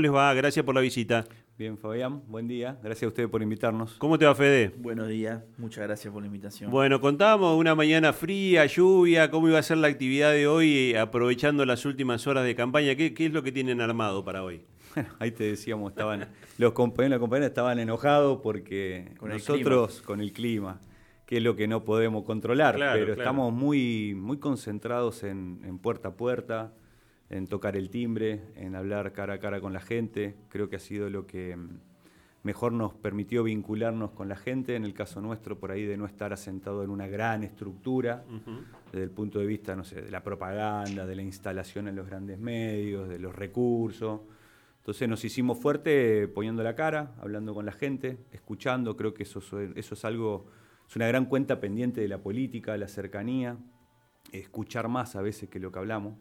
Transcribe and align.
les 0.00 0.12
va? 0.12 0.32
Gracias 0.34 0.64
por 0.64 0.74
la 0.74 0.80
visita. 0.80 1.24
Bien, 1.58 1.76
Fabián, 1.76 2.22
buen 2.28 2.46
día. 2.46 2.78
Gracias 2.82 3.02
a 3.02 3.08
ustedes 3.08 3.28
por 3.28 3.42
invitarnos. 3.42 3.94
¿Cómo 3.98 4.16
te 4.16 4.24
va, 4.26 4.34
Fede? 4.34 4.72
Buenos 4.78 5.08
días, 5.08 5.42
muchas 5.56 5.84
gracias 5.84 6.12
por 6.12 6.22
la 6.22 6.26
invitación. 6.28 6.70
Bueno, 6.70 7.00
contábamos 7.00 7.58
una 7.58 7.74
mañana 7.74 8.12
fría, 8.12 8.64
lluvia, 8.66 9.28
cómo 9.30 9.48
iba 9.48 9.58
a 9.58 9.62
ser 9.62 9.78
la 9.78 9.88
actividad 9.88 10.30
de 10.32 10.46
hoy, 10.46 10.92
eh, 10.92 10.98
aprovechando 10.98 11.66
las 11.66 11.84
últimas 11.84 12.26
horas 12.28 12.44
de 12.44 12.54
campaña. 12.54 12.94
¿Qué, 12.94 13.12
qué 13.12 13.26
es 13.26 13.32
lo 13.32 13.42
que 13.42 13.50
tienen 13.50 13.80
armado 13.80 14.24
para 14.24 14.42
hoy? 14.44 14.62
Bueno, 14.94 15.10
ahí 15.18 15.30
te 15.30 15.44
decíamos, 15.44 15.90
estaban 15.92 16.28
los 16.56 16.72
compañeros 16.72 17.08
y 17.08 17.10
las 17.10 17.20
compañeras 17.20 17.48
estaban 17.50 17.78
enojados 17.78 18.40
porque 18.42 19.12
Con 19.18 19.30
el 19.30 19.36
nosotros 19.36 20.00
con 20.02 20.20
el 20.20 20.32
clima, 20.32 20.80
que 21.26 21.36
es 21.36 21.42
lo 21.42 21.54
que 21.54 21.68
no 21.68 21.84
podemos 21.84 22.24
controlar, 22.24 22.74
Claro, 22.76 22.92
pero 22.94 23.06
claro. 23.06 23.20
estamos 23.20 23.52
muy, 23.52 24.14
muy 24.16 24.38
concentrados 24.38 25.22
en, 25.24 25.60
en 25.64 25.78
puerta 25.78 26.08
a 26.08 26.16
puerta, 26.16 26.72
en 27.30 27.46
tocar 27.46 27.76
el 27.76 27.90
timbre, 27.90 28.40
en 28.56 28.74
hablar 28.74 29.12
cara 29.12 29.34
a 29.34 29.38
cara 29.38 29.60
con 29.60 29.72
la 29.72 29.80
gente. 29.80 30.34
Creo 30.48 30.68
que 30.68 30.76
ha 30.76 30.80
sido 30.80 31.10
lo 31.10 31.26
que 31.26 31.56
mm, 31.56 31.68
mejor 32.42 32.72
nos 32.72 32.94
permitió 32.94 33.42
vincularnos 33.42 34.12
con 34.12 34.28
la 34.28 34.36
gente, 34.36 34.76
en 34.76 34.84
el 34.84 34.94
caso 34.94 35.20
nuestro, 35.20 35.58
por 35.58 35.70
ahí 35.70 35.84
de 35.84 35.96
no 35.96 36.06
estar 36.06 36.32
asentado 36.32 36.82
en 36.82 36.90
una 36.90 37.06
gran 37.06 37.42
estructura, 37.44 38.24
desde 38.92 39.04
el 39.04 39.10
punto 39.10 39.38
de 39.40 39.46
vista, 39.46 39.76
no 39.76 39.84
sé, 39.84 40.00
de 40.00 40.10
la 40.10 40.22
propaganda, 40.22 41.04
de 41.06 41.16
la 41.16 41.22
instalación 41.22 41.88
en 41.88 41.96
los 41.96 42.06
grandes 42.06 42.38
medios, 42.38 43.08
de 43.08 43.18
los 43.18 43.34
recursos. 43.34 44.20
Entonces 44.78 45.06
nos 45.06 45.22
hicimos 45.22 45.58
fuerte 45.58 46.26
poniendo 46.28 46.62
la 46.62 46.74
cara, 46.74 47.12
hablando 47.20 47.52
con 47.52 47.66
la 47.66 47.72
gente, 47.72 48.16
escuchando, 48.32 48.96
creo 48.96 49.12
que 49.12 49.24
eso, 49.24 49.40
es- 49.60 49.76
eso 49.76 49.94
es 49.94 50.04
algo, 50.06 50.46
es 50.88 50.96
una 50.96 51.06
gran 51.06 51.26
cuenta 51.26 51.60
pendiente 51.60 52.00
de 52.00 52.08
la 52.08 52.16
política, 52.22 52.74
la 52.78 52.88
cercanía, 52.88 53.58
escuchar 54.32 54.88
más 54.88 55.16
a 55.16 55.20
veces 55.22 55.50
que 55.50 55.58
lo 55.60 55.70
que 55.72 55.78
hablamos 55.78 56.14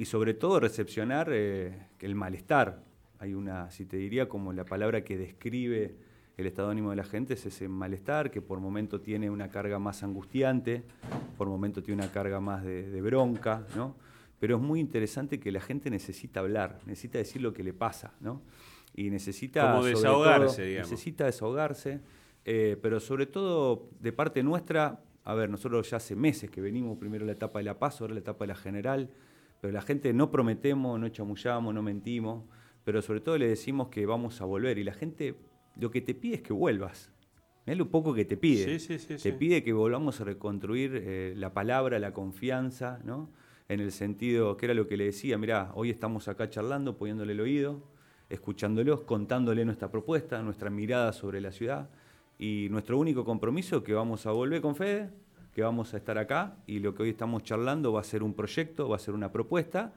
y 0.00 0.06
sobre 0.06 0.32
todo 0.32 0.60
recepcionar 0.60 1.28
eh, 1.30 1.88
el 1.98 2.14
malestar. 2.14 2.82
Hay 3.18 3.34
una, 3.34 3.70
si 3.70 3.84
te 3.84 3.98
diría, 3.98 4.30
como 4.30 4.50
la 4.54 4.64
palabra 4.64 5.04
que 5.04 5.18
describe 5.18 5.94
el 6.38 6.46
estado 6.46 6.68
de 6.68 6.72
ánimo 6.72 6.88
de 6.88 6.96
la 6.96 7.04
gente 7.04 7.34
es 7.34 7.44
ese 7.44 7.68
malestar 7.68 8.30
que 8.30 8.40
por 8.40 8.60
momento 8.60 9.02
tiene 9.02 9.28
una 9.28 9.50
carga 9.50 9.78
más 9.78 10.02
angustiante, 10.02 10.84
por 11.36 11.48
momento 11.48 11.82
tiene 11.82 12.02
una 12.02 12.10
carga 12.10 12.40
más 12.40 12.64
de, 12.64 12.88
de 12.88 13.02
bronca, 13.02 13.66
¿no? 13.76 13.94
Pero 14.38 14.56
es 14.56 14.62
muy 14.62 14.80
interesante 14.80 15.38
que 15.38 15.52
la 15.52 15.60
gente 15.60 15.90
necesita 15.90 16.40
hablar, 16.40 16.78
necesita 16.86 17.18
decir 17.18 17.42
lo 17.42 17.52
que 17.52 17.62
le 17.62 17.74
pasa, 17.74 18.14
¿no? 18.20 18.40
Y 18.94 19.10
necesita... 19.10 19.72
Como 19.72 19.84
desahogarse, 19.84 20.56
todo, 20.56 20.66
digamos. 20.66 20.90
Necesita 20.90 21.26
desahogarse, 21.26 22.00
eh, 22.46 22.78
pero 22.80 23.00
sobre 23.00 23.26
todo 23.26 23.90
de 24.00 24.12
parte 24.12 24.42
nuestra, 24.42 25.02
a 25.24 25.34
ver, 25.34 25.50
nosotros 25.50 25.90
ya 25.90 25.98
hace 25.98 26.16
meses 26.16 26.50
que 26.50 26.62
venimos 26.62 26.96
primero 26.96 27.26
la 27.26 27.32
etapa 27.32 27.58
de 27.58 27.66
la 27.66 27.78
paz, 27.78 28.00
ahora 28.00 28.14
la 28.14 28.20
etapa 28.20 28.44
de 28.44 28.48
la 28.48 28.56
general, 28.56 29.10
pero 29.60 29.72
la 29.72 29.82
gente 29.82 30.12
no 30.12 30.30
prometemos, 30.30 30.98
no 30.98 31.08
chamullamos, 31.08 31.74
no 31.74 31.82
mentimos, 31.82 32.44
pero 32.84 33.02
sobre 33.02 33.20
todo 33.20 33.38
le 33.38 33.48
decimos 33.48 33.88
que 33.88 34.06
vamos 34.06 34.40
a 34.40 34.44
volver 34.44 34.78
y 34.78 34.84
la 34.84 34.92
gente 34.92 35.34
lo 35.76 35.90
que 35.90 36.00
te 36.00 36.14
pide 36.14 36.36
es 36.36 36.42
que 36.42 36.52
vuelvas. 36.52 37.12
Es 37.66 37.76
lo 37.76 37.90
poco 37.90 38.14
que 38.14 38.24
te 38.24 38.36
pide. 38.36 38.78
Sí, 38.78 38.98
sí, 38.98 38.98
sí, 38.98 39.22
te 39.22 39.32
pide 39.32 39.62
que 39.62 39.72
volvamos 39.72 40.20
a 40.20 40.24
reconstruir 40.24 40.92
eh, 40.94 41.34
la 41.36 41.52
palabra, 41.52 41.98
la 41.98 42.12
confianza, 42.12 43.00
¿no? 43.04 43.30
En 43.68 43.80
el 43.80 43.92
sentido 43.92 44.56
que 44.56 44.66
era 44.66 44.74
lo 44.74 44.88
que 44.88 44.96
le 44.96 45.04
decía, 45.04 45.38
mirá, 45.38 45.70
hoy 45.74 45.90
estamos 45.90 46.26
acá 46.26 46.48
charlando, 46.50 46.96
poniéndole 46.96 47.34
el 47.34 47.40
oído, 47.40 47.82
escuchándolos, 48.28 49.02
contándole 49.02 49.64
nuestra 49.64 49.90
propuesta, 49.90 50.42
nuestra 50.42 50.70
mirada 50.70 51.12
sobre 51.12 51.40
la 51.40 51.52
ciudad 51.52 51.90
y 52.40 52.68
nuestro 52.70 52.98
único 52.98 53.22
compromiso 53.22 53.76
es 53.76 53.82
que 53.82 53.92
vamos 53.92 54.24
a 54.24 54.32
volver 54.32 54.62
con 54.62 54.74
Fede, 54.74 55.10
vamos 55.60 55.94
a 55.94 55.96
estar 55.96 56.18
acá 56.18 56.56
y 56.66 56.78
lo 56.78 56.94
que 56.94 57.02
hoy 57.02 57.10
estamos 57.10 57.42
charlando 57.42 57.92
va 57.92 58.00
a 58.00 58.04
ser 58.04 58.22
un 58.22 58.34
proyecto, 58.34 58.88
va 58.88 58.96
a 58.96 58.98
ser 58.98 59.14
una 59.14 59.32
propuesta 59.32 59.92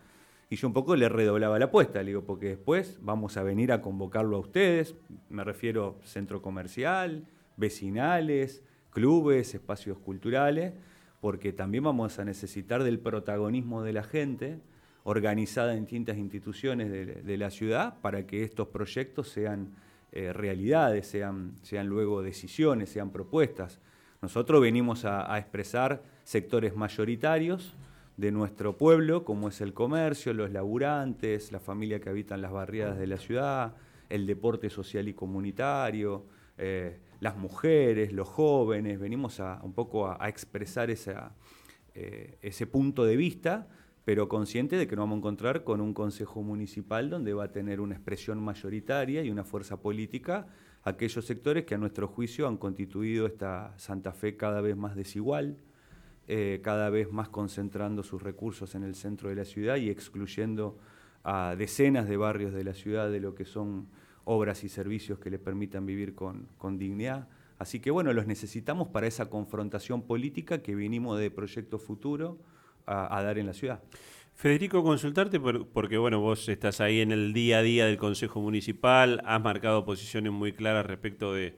y 0.49 0.55
yo 0.55 0.67
un 0.67 0.73
poco 0.73 0.95
le 0.95 1.09
redoblaba 1.09 1.57
la 1.59 1.65
apuesta, 1.65 1.99
le 1.99 2.07
digo, 2.07 2.23
porque 2.23 2.49
después 2.49 2.99
vamos 3.01 3.37
a 3.37 3.43
venir 3.43 3.71
a 3.71 3.81
convocarlo 3.81 4.37
a 4.37 4.39
ustedes, 4.39 4.95
me 5.29 5.43
refiero 5.43 5.97
centro 6.03 6.41
comercial, 6.41 7.25
vecinales, 7.57 8.63
clubes, 8.91 9.55
espacios 9.55 9.97
culturales, 9.97 10.73
porque 11.21 11.53
también 11.53 11.83
vamos 11.83 12.19
a 12.19 12.25
necesitar 12.25 12.83
del 12.83 12.99
protagonismo 12.99 13.81
de 13.81 13.93
la 13.93 14.03
gente 14.03 14.59
organizada 15.03 15.73
en 15.73 15.81
distintas 15.81 16.17
instituciones 16.17 16.91
de, 16.91 17.05
de 17.05 17.37
la 17.37 17.49
ciudad 17.49 17.99
para 18.01 18.25
que 18.27 18.43
estos 18.43 18.67
proyectos 18.67 19.29
sean 19.29 19.73
eh, 20.15 20.31
realidades, 20.31 21.07
sean, 21.07 21.55
sean 21.63 21.87
luego 21.87 22.21
decisiones, 22.21 22.89
sean 22.89 23.09
propuestas. 23.09 23.79
Nosotros 24.23 24.61
venimos 24.61 25.03
a, 25.03 25.37
expresar 25.37 26.01
sectores 26.23 26.77
mayoritarios 26.77 27.75
de 28.15 28.31
nuestro 28.31 28.77
pueblo, 28.77 29.25
como 29.25 29.49
es 29.49 29.59
el 29.59 29.73
comercio, 29.73 30.33
los 30.33 30.49
laburantes, 30.49 31.51
la 31.51 31.59
familia 31.59 31.99
que 31.99 32.07
habitan 32.07 32.41
las 32.41 32.53
barriadas 32.53 32.97
de 32.97 33.05
la 33.05 33.17
ciudad, 33.17 33.75
el 34.07 34.25
deporte 34.25 34.69
social 34.69 35.09
y 35.09 35.13
comunitario, 35.13 36.23
eh, 36.57 37.01
las 37.19 37.35
mujeres, 37.35 38.13
los 38.13 38.29
jóvenes, 38.29 38.97
venimos 38.97 39.41
a, 39.41 39.59
un 39.61 39.73
poco 39.73 40.07
a, 40.07 40.29
expresar 40.29 40.89
esa, 40.89 41.35
eh, 41.93 42.37
ese 42.41 42.65
punto 42.65 43.03
de 43.03 43.17
vista, 43.17 43.67
pero 44.05 44.29
consciente 44.29 44.77
de 44.77 44.87
que 44.87 44.95
nos 44.95 45.03
vamos 45.03 45.17
a 45.17 45.19
encontrar 45.19 45.65
con 45.65 45.81
un 45.81 45.93
consejo 45.93 46.43
municipal 46.43 47.09
donde 47.09 47.33
va 47.33 47.43
a 47.43 47.51
tener 47.51 47.81
una 47.81 47.95
expresión 47.95 48.41
mayoritaria 48.41 49.21
y 49.21 49.29
una 49.29 49.43
fuerza 49.43 49.81
política 49.81 50.47
aquellos 50.83 51.25
sectores 51.25 51.65
que 51.65 51.75
a 51.75 51.77
nuestro 51.77 52.07
juicio 52.07 52.47
han 52.47 52.57
constituido 52.57 53.25
esta 53.25 53.73
Santa 53.77 54.11
Fe 54.11 54.35
cada 54.35 54.61
vez 54.61 54.75
más 54.75 54.95
desigual, 54.95 55.57
eh, 56.27 56.61
cada 56.63 56.89
vez 56.89 57.11
más 57.11 57.29
concentrando 57.29 58.03
sus 58.03 58.21
recursos 58.21 58.75
en 58.75 58.83
el 58.83 58.95
centro 58.95 59.29
de 59.29 59.35
la 59.35 59.45
ciudad 59.45 59.77
y 59.77 59.89
excluyendo 59.89 60.77
a 61.23 61.55
decenas 61.57 62.07
de 62.07 62.17
barrios 62.17 62.53
de 62.53 62.63
la 62.63 62.73
ciudad 62.73 63.09
de 63.09 63.19
lo 63.19 63.33
que 63.33 63.45
son 63.45 63.87
obras 64.25 64.63
y 64.63 64.69
servicios 64.69 65.19
que 65.19 65.29
le 65.29 65.39
permitan 65.39 65.85
vivir 65.85 66.15
con, 66.15 66.47
con 66.57 66.77
dignidad. 66.77 67.27
Así 67.59 67.79
que 67.79 67.91
bueno, 67.91 68.11
los 68.13 68.27
necesitamos 68.27 68.89
para 68.89 69.07
esa 69.07 69.29
confrontación 69.29 70.01
política 70.01 70.61
que 70.61 70.75
vinimos 70.75 71.19
de 71.19 71.31
Proyecto 71.31 71.79
Futuro 71.79 72.37
a, 72.85 73.17
a 73.17 73.23
dar 73.23 73.37
en 73.37 73.45
la 73.45 73.53
ciudad. 73.53 73.81
Federico, 74.35 74.83
consultarte 74.83 75.39
por- 75.39 75.67
porque 75.67 75.97
bueno, 75.97 76.19
vos 76.19 76.49
estás 76.49 76.81
ahí 76.81 76.99
en 77.01 77.11
el 77.11 77.33
día 77.33 77.59
a 77.59 77.61
día 77.61 77.85
del 77.85 77.97
Consejo 77.97 78.41
Municipal, 78.41 79.21
has 79.25 79.41
marcado 79.41 79.85
posiciones 79.85 80.33
muy 80.33 80.51
claras 80.53 80.85
respecto 80.85 81.33
de, 81.33 81.55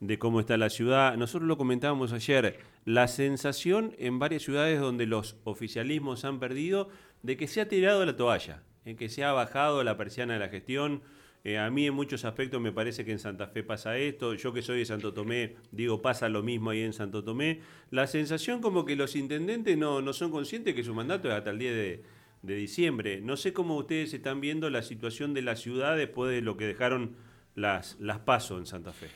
de 0.00 0.18
cómo 0.18 0.40
está 0.40 0.56
la 0.56 0.70
ciudad. 0.70 1.16
Nosotros 1.16 1.48
lo 1.48 1.58
comentábamos 1.58 2.12
ayer, 2.12 2.60
la 2.84 3.08
sensación 3.08 3.94
en 3.98 4.18
varias 4.18 4.42
ciudades 4.42 4.80
donde 4.80 5.06
los 5.06 5.36
oficialismos 5.44 6.24
han 6.24 6.38
perdido 6.38 6.88
de 7.22 7.36
que 7.36 7.48
se 7.48 7.60
ha 7.60 7.68
tirado 7.68 8.04
la 8.06 8.16
toalla, 8.16 8.62
en 8.84 8.96
que 8.96 9.08
se 9.08 9.24
ha 9.24 9.32
bajado 9.32 9.82
la 9.84 9.96
persiana 9.96 10.34
de 10.34 10.40
la 10.40 10.48
gestión. 10.48 11.02
Eh, 11.44 11.58
a 11.58 11.68
mí 11.70 11.86
en 11.86 11.94
muchos 11.94 12.24
aspectos 12.24 12.60
me 12.60 12.70
parece 12.70 13.04
que 13.04 13.10
en 13.12 13.18
Santa 13.18 13.48
Fe 13.48 13.64
pasa 13.64 13.96
esto, 13.98 14.34
yo 14.34 14.52
que 14.52 14.62
soy 14.62 14.78
de 14.78 14.84
Santo 14.84 15.12
Tomé, 15.12 15.56
digo, 15.72 16.00
pasa 16.00 16.28
lo 16.28 16.42
mismo 16.44 16.70
ahí 16.70 16.82
en 16.82 16.92
Santo 16.92 17.24
Tomé. 17.24 17.60
La 17.90 18.06
sensación 18.06 18.60
como 18.60 18.84
que 18.84 18.94
los 18.94 19.16
intendentes 19.16 19.76
no, 19.76 20.00
no 20.02 20.12
son 20.12 20.30
conscientes 20.30 20.74
que 20.74 20.84
su 20.84 20.94
mandato 20.94 21.28
es 21.28 21.34
hasta 21.34 21.50
el 21.50 21.58
10 21.58 21.74
de, 21.74 22.04
de 22.42 22.54
diciembre. 22.54 23.20
No 23.20 23.36
sé 23.36 23.52
cómo 23.52 23.76
ustedes 23.76 24.14
están 24.14 24.40
viendo 24.40 24.70
la 24.70 24.82
situación 24.82 25.34
de 25.34 25.42
la 25.42 25.56
ciudad 25.56 25.96
después 25.96 26.30
de 26.32 26.42
lo 26.42 26.56
que 26.56 26.66
dejaron 26.66 27.16
las, 27.56 27.96
las 27.98 28.20
pasos 28.20 28.60
en 28.60 28.66
Santa 28.66 28.92
Fe. 28.92 29.08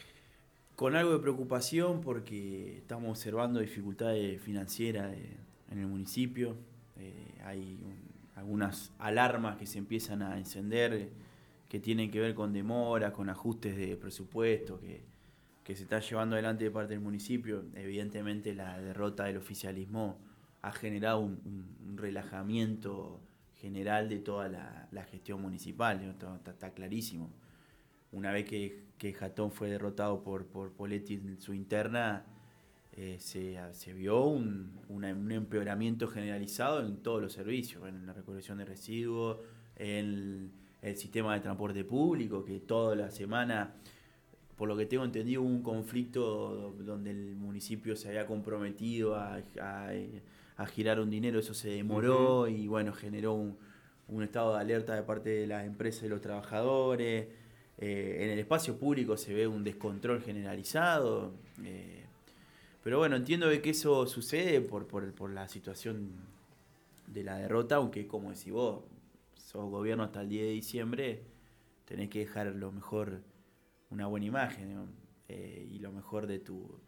Con 0.74 0.94
algo 0.96 1.12
de 1.12 1.20
preocupación 1.20 2.00
porque 2.00 2.78
estamos 2.78 3.10
observando 3.10 3.60
dificultades 3.60 4.42
financieras 4.42 5.14
eh, 5.16 5.36
en 5.70 5.78
el 5.78 5.86
municipio. 5.86 6.56
Eh, 6.98 7.38
hay 7.44 7.78
un- 7.84 8.04
algunas 8.34 8.92
alarmas 8.98 9.56
que 9.56 9.64
se 9.66 9.78
empiezan 9.78 10.20
a 10.22 10.36
encender 10.36 11.08
que 11.68 11.80
tienen 11.80 12.10
que 12.10 12.20
ver 12.20 12.34
con 12.34 12.52
demoras, 12.52 13.12
con 13.12 13.28
ajustes 13.28 13.76
de 13.76 13.96
presupuesto 13.96 14.78
que, 14.80 15.02
que 15.64 15.74
se 15.74 15.82
está 15.82 16.00
llevando 16.00 16.36
adelante 16.36 16.64
de 16.64 16.70
parte 16.70 16.92
del 16.94 17.02
municipio. 17.02 17.64
Evidentemente 17.74 18.54
la 18.54 18.80
derrota 18.80 19.24
del 19.24 19.36
oficialismo 19.38 20.18
ha 20.62 20.72
generado 20.72 21.20
un, 21.20 21.96
relajamiento 21.96 23.20
general 23.60 24.08
de 24.08 24.18
toda 24.18 24.48
la, 24.48 24.88
la 24.92 25.04
gestión 25.04 25.40
municipal, 25.40 26.04
¿no? 26.04 26.10
Está, 26.10 26.50
está 26.50 26.70
clarísimo. 26.72 27.30
Una 28.12 28.30
vez 28.32 28.44
que, 28.44 28.84
que 28.98 29.12
Jatón 29.12 29.50
fue 29.50 29.68
derrotado 29.70 30.22
por, 30.22 30.46
por 30.46 30.72
Poletti 30.72 31.14
en 31.14 31.40
su 31.40 31.54
interna, 31.54 32.24
eh, 32.92 33.16
se, 33.18 33.58
se 33.72 33.92
vio 33.92 34.24
un, 34.24 34.78
una- 34.88 35.12
un 35.12 35.32
empeoramiento 35.32 36.06
generalizado 36.08 36.86
en 36.86 36.98
todos 36.98 37.20
los 37.20 37.32
servicios, 37.32 37.88
en 37.88 38.06
la 38.06 38.12
recolección 38.12 38.58
de 38.58 38.64
residuos, 38.66 39.38
en 39.76 40.50
el, 40.88 40.96
sistema 40.96 41.34
de 41.34 41.40
transporte 41.40 41.84
público, 41.84 42.44
que 42.44 42.60
toda 42.60 42.94
la 42.96 43.10
semana, 43.10 43.74
por 44.56 44.68
lo 44.68 44.76
que 44.76 44.86
tengo 44.86 45.04
entendido, 45.04 45.42
hubo 45.42 45.48
un 45.48 45.62
conflicto 45.62 46.74
donde 46.78 47.10
el 47.10 47.36
municipio 47.36 47.96
se 47.96 48.08
había 48.08 48.26
comprometido 48.26 49.16
a, 49.16 49.40
a, 49.60 49.90
a 50.56 50.66
girar 50.66 51.00
un 51.00 51.10
dinero, 51.10 51.38
eso 51.38 51.54
se 51.54 51.70
demoró 51.70 52.48
y 52.48 52.66
bueno, 52.66 52.92
generó 52.92 53.34
un, 53.34 53.56
un 54.08 54.22
estado 54.22 54.54
de 54.54 54.60
alerta 54.60 54.94
de 54.94 55.02
parte 55.02 55.30
de 55.30 55.46
las 55.46 55.66
empresas 55.66 56.04
y 56.04 56.08
los 56.08 56.20
trabajadores. 56.20 57.28
Eh, 57.78 58.18
en 58.20 58.30
el 58.30 58.38
espacio 58.38 58.78
público 58.78 59.16
se 59.16 59.34
ve 59.34 59.46
un 59.46 59.64
descontrol 59.64 60.22
generalizado. 60.22 61.32
eh, 61.64 62.04
pero 62.82 62.98
bueno, 62.98 63.16
entiendo 63.16 63.48
de 63.48 63.60
que 63.60 63.70
eso 63.70 64.06
sucede 64.06 64.60
por, 64.60 64.86
por, 64.86 65.12
por 65.12 65.30
la 65.30 65.48
situación 65.48 66.12
de 67.08 67.24
la 67.24 67.36
derrota, 67.36 67.76
aunque 67.76 68.06
como 68.06 68.30
decís 68.30 68.52
vos, 68.52 68.84
sos 69.56 69.70
gobierno 69.70 70.04
hasta 70.04 70.20
el 70.20 70.28
10 70.28 70.44
de 70.44 70.52
diciembre, 70.52 71.22
tenés 71.86 72.10
que 72.10 72.20
dejar 72.20 72.48
lo 72.48 72.72
mejor, 72.72 73.22
una 73.90 74.06
buena 74.06 74.26
imagen 74.26 74.86
eh, 75.28 75.66
y 75.70 75.78
lo 75.78 75.92
mejor 75.92 76.26
de 76.26 76.38
tu... 76.38 76.80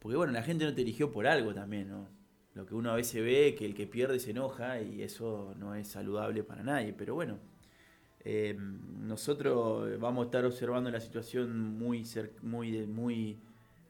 Porque 0.00 0.16
bueno, 0.16 0.32
la 0.32 0.42
gente 0.42 0.64
no 0.64 0.74
te 0.74 0.82
eligió 0.82 1.12
por 1.12 1.28
algo 1.28 1.54
también, 1.54 1.88
¿no? 1.88 2.08
Lo 2.54 2.66
que 2.66 2.74
uno 2.74 2.90
a 2.90 2.96
veces 2.96 3.22
ve, 3.22 3.54
que 3.56 3.64
el 3.64 3.74
que 3.74 3.86
pierde 3.86 4.18
se 4.18 4.32
enoja 4.32 4.80
y 4.82 5.02
eso 5.02 5.54
no 5.56 5.74
es 5.76 5.86
saludable 5.88 6.42
para 6.42 6.64
nadie, 6.64 6.92
pero 6.92 7.14
bueno, 7.14 7.38
eh, 8.24 8.56
nosotros 8.58 9.98
vamos 10.00 10.24
a 10.24 10.26
estar 10.26 10.44
observando 10.44 10.90
la 10.90 11.00
situación 11.00 11.78
muy, 11.78 12.04
muy, 12.42 12.86
muy, 12.88 13.40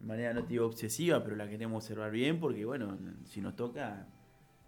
de 0.01 0.07
manera 0.07 0.35
no 0.35 0.43
digo 0.43 0.67
obsesiva, 0.67 1.25
pero 1.25 1.35
la 1.35 1.49
queremos 1.49 1.83
observar 1.83 2.11
bien 2.11 2.39
porque, 2.39 2.67
bueno, 2.67 2.99
si 3.25 3.41
nos 3.41 3.57
toca, 3.57 4.07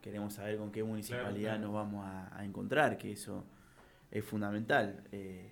queremos 0.05 0.35
saber 0.35 0.59
con 0.59 0.71
qué 0.71 0.85
municipalidad 0.85 1.59
nos 1.59 1.73
vamos 1.73 2.05
a, 2.07 2.45
encontrar, 2.45 2.99
que 2.99 3.13
eso 3.13 3.47
es 4.11 4.23
fundamental. 4.23 5.03
Eh, 5.13 5.51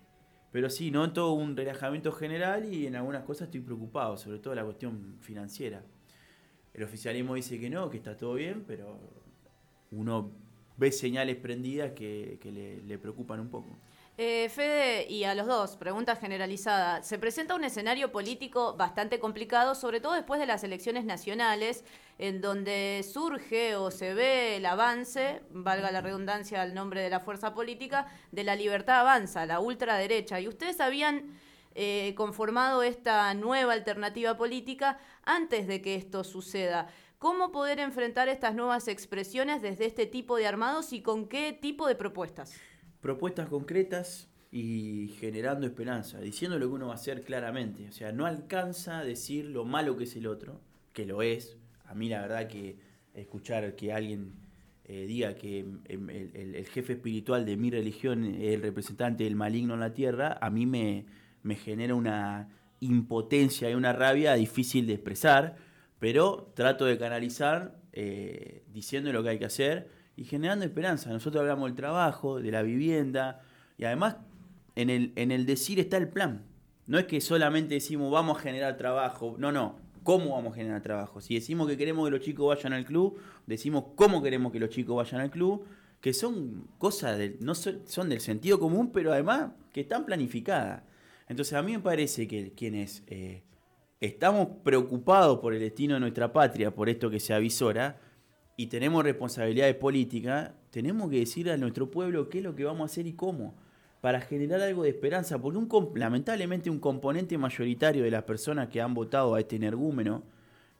pero 0.50 0.68
sí, 0.68 0.90
noto 0.90 1.32
un 1.32 1.56
relajamiento 1.56 2.12
general 2.12 2.66
y 2.66 2.86
en 2.86 2.94
algunas 2.94 3.24
cosas 3.24 3.46
estoy 3.46 3.60
preocupado, 3.60 4.18
sobre 4.18 4.40
todo 4.40 4.54
la 4.54 4.62
cuestión 4.62 5.16
financiera. 5.20 5.82
El 6.74 6.82
oficialismo 6.82 7.34
dice 7.34 7.58
que 7.58 7.70
no, 7.70 7.88
que 7.88 7.96
está 7.96 8.14
todo 8.14 8.34
bien, 8.34 8.64
pero 8.66 9.00
uno 9.90 10.30
ve 10.76 10.92
señales 10.92 11.36
prendidas 11.36 11.92
que, 11.92 12.38
le 12.86 12.98
preocupan 12.98 13.40
un 13.40 13.48
poco. 13.48 13.78
Eh, 14.18 14.50
Fede, 14.50 15.06
y 15.10 15.24
a 15.24 15.34
los 15.34 15.46
dos, 15.46 15.76
pregunta 15.76 16.16
generalizada. 16.16 17.02
Se 17.02 17.18
presenta 17.18 17.54
un 17.54 17.64
escenario 17.64 18.12
político 18.12 18.76
bastante 18.76 19.18
complicado, 19.18 19.74
sobre 19.74 20.00
todo 20.00 20.12
después 20.12 20.38
de 20.38 20.46
las 20.46 20.62
elecciones 20.64 21.06
nacionales, 21.06 21.82
en 22.18 22.42
donde 22.42 23.02
surge 23.10 23.74
o 23.74 23.90
se 23.90 24.12
ve 24.12 24.56
el 24.56 24.66
avance, 24.66 25.40
valga 25.50 25.90
la 25.90 26.02
redundancia 26.02 26.60
al 26.60 26.74
nombre 26.74 27.00
de 27.00 27.08
la 27.08 27.20
fuerza 27.20 27.54
política, 27.54 28.06
de 28.32 28.44
la 28.44 28.54
libertad 28.54 29.00
avanza, 29.00 29.46
la 29.46 29.60
ultraderecha. 29.60 30.40
Y 30.40 30.48
ustedes 30.48 30.80
habían 30.80 31.38
eh, 31.74 32.12
conformado 32.14 32.82
esta 32.82 33.32
nueva 33.32 33.72
alternativa 33.72 34.36
política 34.36 34.98
antes 35.24 35.66
de 35.66 35.80
que 35.80 35.94
esto 35.94 36.22
suceda. 36.22 36.86
¿Cómo 37.18 37.50
poder 37.50 37.78
enfrentar 37.78 38.28
estas 38.28 38.54
nuevas 38.54 38.88
expresiones 38.88 39.62
desde 39.62 39.86
este 39.86 40.04
tipo 40.04 40.36
de 40.36 40.46
armados 40.46 40.92
y 40.92 41.00
con 41.00 41.28
qué 41.28 41.56
tipo 41.58 41.86
de 41.86 41.94
propuestas? 41.94 42.60
Propuestas 43.02 43.48
concretas 43.48 44.30
y 44.50 45.08
generando 45.18 45.66
esperanza, 45.66 46.20
diciendo 46.20 46.58
lo 46.58 46.68
que 46.68 46.74
uno 46.74 46.86
va 46.86 46.92
a 46.92 46.96
hacer 46.96 47.22
claramente. 47.22 47.88
O 47.88 47.92
sea, 47.92 48.12
no 48.12 48.24
alcanza 48.24 49.00
a 49.00 49.04
decir 49.04 49.46
lo 49.46 49.64
malo 49.64 49.96
que 49.96 50.04
es 50.04 50.16
el 50.16 50.26
otro, 50.26 50.60
que 50.94 51.04
lo 51.04 51.20
es. 51.20 51.58
A 51.84 51.94
mí 51.94 52.08
la 52.08 52.22
verdad 52.22 52.48
que 52.48 52.76
escuchar 53.14 53.74
que 53.74 53.92
alguien 53.92 54.32
eh, 54.84 55.06
diga 55.06 55.34
que 55.34 55.58
em, 55.58 56.10
el, 56.10 56.66
jefe 56.66 56.94
espiritual 56.94 57.44
de 57.44 57.56
mi 57.56 57.70
religión 57.70 58.24
es 58.24 58.54
el 58.54 58.62
representante 58.62 59.24
del 59.24 59.36
maligno 59.36 59.74
en 59.74 59.80
la 59.80 59.92
tierra, 59.92 60.38
a 60.40 60.50
mí 60.50 60.64
me, 60.64 61.06
me 61.42 61.56
genera 61.56 61.94
una 61.94 62.48
impotencia 62.80 63.70
y 63.70 63.74
una 63.74 63.92
rabia 63.92 64.34
difícil 64.34 64.86
de 64.86 64.94
expresar, 64.94 65.56
pero 65.98 66.52
trato 66.54 66.84
de 66.84 66.98
canalizar 66.98 67.80
eh, 67.92 68.64
diciendo 68.72 69.12
lo 69.12 69.22
que 69.22 69.30
hay 69.30 69.38
que 69.38 69.44
hacer 69.44 70.01
y 70.16 70.24
generando 70.24 70.64
esperanza. 70.64 71.10
Nosotros 71.10 71.40
hablamos 71.40 71.68
del 71.68 71.76
trabajo, 71.76 72.40
de 72.40 72.50
la 72.50 72.62
vivienda, 72.62 73.40
y 73.78 73.84
además 73.84 74.16
en 74.76 74.90
el, 74.90 75.12
en 75.16 75.30
el 75.30 75.46
decir 75.46 75.80
está 75.80 75.96
el 75.96 76.08
plan. 76.08 76.44
No 76.86 76.98
es 76.98 77.06
que 77.06 77.20
solamente 77.20 77.74
decimos 77.74 78.10
vamos 78.10 78.38
a 78.38 78.40
generar 78.40 78.76
trabajo, 78.76 79.36
no, 79.38 79.52
no, 79.52 79.76
cómo 80.02 80.34
vamos 80.34 80.52
a 80.52 80.56
generar 80.56 80.82
trabajo. 80.82 81.20
Si 81.20 81.34
decimos 81.34 81.68
que 81.68 81.76
queremos 81.76 82.06
que 82.06 82.10
los 82.10 82.20
chicos 82.20 82.46
vayan 82.54 82.72
al 82.72 82.84
club, 82.84 83.18
decimos 83.46 83.84
cómo 83.94 84.22
queremos 84.22 84.52
que 84.52 84.60
los 84.60 84.70
chicos 84.70 84.96
vayan 84.96 85.20
al 85.20 85.30
club, 85.30 85.64
que 86.00 86.12
son 86.12 86.66
cosas, 86.78 87.18
del, 87.18 87.36
no 87.40 87.54
son, 87.54 88.08
del 88.08 88.20
sentido 88.20 88.58
común, 88.58 88.90
pero 88.92 89.12
además 89.12 89.52
que 89.72 89.82
están 89.82 90.04
planificadas. 90.04 90.82
Entonces 91.28 91.54
a 91.54 91.62
mí 91.62 91.72
me 91.72 91.78
parece 91.78 92.26
que 92.26 92.52
quienes 92.52 93.04
eh, 93.06 93.42
estamos 94.00 94.48
preocupados 94.64 95.38
por 95.38 95.54
el 95.54 95.60
destino 95.60 95.94
de 95.94 96.00
nuestra 96.00 96.32
patria, 96.32 96.74
por 96.74 96.88
esto 96.88 97.08
que 97.08 97.20
se 97.20 97.32
avisora, 97.32 98.00
y 98.62 98.68
tenemos 98.68 99.02
responsabilidades 99.02 99.74
políticas, 99.74 100.52
tenemos 100.70 101.10
que 101.10 101.18
decir 101.18 101.50
a 101.50 101.56
nuestro 101.56 101.90
pueblo 101.90 102.28
qué 102.28 102.38
es 102.38 102.44
lo 102.44 102.54
que 102.54 102.62
vamos 102.62 102.82
a 102.82 102.84
hacer 102.84 103.08
y 103.08 103.12
cómo, 103.12 103.56
para 104.00 104.20
generar 104.20 104.60
algo 104.60 104.84
de 104.84 104.90
esperanza, 104.90 105.40
porque 105.42 105.58
un, 105.58 105.68
lamentablemente 105.96 106.70
un 106.70 106.78
componente 106.78 107.36
mayoritario 107.36 108.04
de 108.04 108.12
las 108.12 108.22
personas 108.22 108.68
que 108.68 108.80
han 108.80 108.94
votado 108.94 109.34
a 109.34 109.40
este 109.40 109.56
energúmeno, 109.56 110.22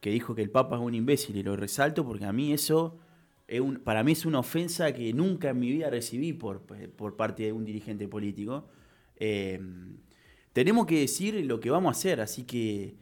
que 0.00 0.11
dijo 0.11 0.32
que 0.32 0.43
el 0.43 0.50
Papa 0.50 0.76
es 0.76 0.82
un 0.82 0.94
imbécil, 0.94 1.37
y 1.37 1.43
lo 1.43 1.56
resalto 1.56 2.06
porque 2.06 2.25
a 2.25 2.32
mí 2.32 2.52
eso, 2.52 3.00
es 3.49 3.61
un, 3.61 3.79
para 3.79 4.05
mí 4.05 4.12
es 4.12 4.26
una 4.26 4.38
ofensa 4.38 4.93
que 4.93 5.12
nunca 5.12 5.50
en 5.50 5.58
mi 5.58 5.73
vida 5.73 5.90
recibí 5.90 6.32
por, 6.32 6.62
por 6.62 7.17
parte 7.17 7.43
de 7.43 7.52
un 7.52 7.64
dirigente 7.64 8.06
político, 8.06 8.69
eh, 9.17 9.61
tenemos 10.52 10.87
que 10.87 11.00
decir 11.00 11.44
lo 11.46 11.58
que 11.58 11.70
vamos 11.70 11.96
a 11.96 11.99
hacer, 11.99 12.20
así 12.20 12.44
que 12.44 12.94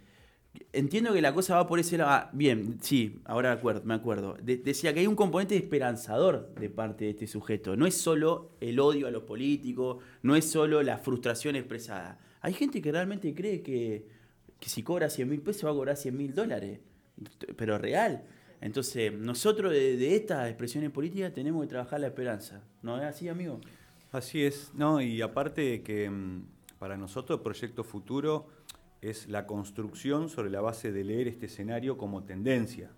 Entiendo 0.72 1.12
que 1.12 1.20
la 1.20 1.34
cosa 1.34 1.56
va 1.56 1.66
por 1.66 1.80
ese 1.80 1.98
lado. 1.98 2.10
Ah, 2.10 2.30
bien, 2.32 2.78
sí, 2.80 3.20
ahora 3.24 3.60
me 3.84 3.94
acuerdo. 3.94 4.36
decía 4.40 4.94
que 4.94 5.00
hay 5.00 5.06
un 5.06 5.16
componente 5.16 5.56
esperanzador 5.56 6.54
de 6.54 6.70
parte 6.70 7.06
de 7.06 7.10
este 7.10 7.26
sujeto. 7.26 7.76
No 7.76 7.86
es 7.86 7.96
solo 7.96 8.52
el 8.60 8.78
odio 8.78 9.08
a 9.08 9.10
los 9.10 9.24
políticos, 9.24 10.02
no 10.22 10.36
es 10.36 10.44
solo 10.44 10.82
la 10.82 10.98
frustración 10.98 11.56
expresada. 11.56 12.18
Hay 12.40 12.52
gente 12.52 12.80
que 12.80 12.92
realmente 12.92 13.34
cree 13.34 13.62
que, 13.62 14.06
si 14.60 14.82
cobra 14.82 15.10
100 15.10 15.28
mil 15.28 15.42
pesos 15.42 15.64
va 15.64 15.70
a 15.70 15.74
cobrar 15.74 15.96
100 15.96 16.16
mil 16.16 16.34
dólares, 16.34 16.78
pero 17.56 17.76
real. 17.76 18.24
Entonces, 18.60 19.12
nosotros 19.12 19.72
de, 19.72 19.96
de, 19.96 20.14
estas 20.14 20.48
expresiones 20.48 20.90
políticas 20.90 21.32
tenemos 21.32 21.62
que 21.62 21.68
trabajar 21.68 21.98
la 22.00 22.08
esperanza. 22.08 22.62
¿No 22.82 22.96
es 22.98 23.04
así, 23.04 23.28
amigo? 23.28 23.60
Así 24.12 24.44
es, 24.44 24.72
¿no? 24.74 25.00
Y 25.00 25.20
aparte 25.22 25.82
que 25.82 26.10
mm, 26.10 26.42
para 26.78 26.96
nosotros 26.96 27.38
el 27.38 27.42
proyecto 27.42 27.84
futuro 27.84 28.46
es 29.00 29.28
la 29.28 29.46
construcción 29.46 30.28
sobre 30.28 30.50
la 30.50 30.60
base 30.60 30.92
de 30.92 31.04
leer 31.04 31.28
este 31.28 31.46
escenario 31.46 31.96
como 31.96 32.24
tendencia. 32.24 32.90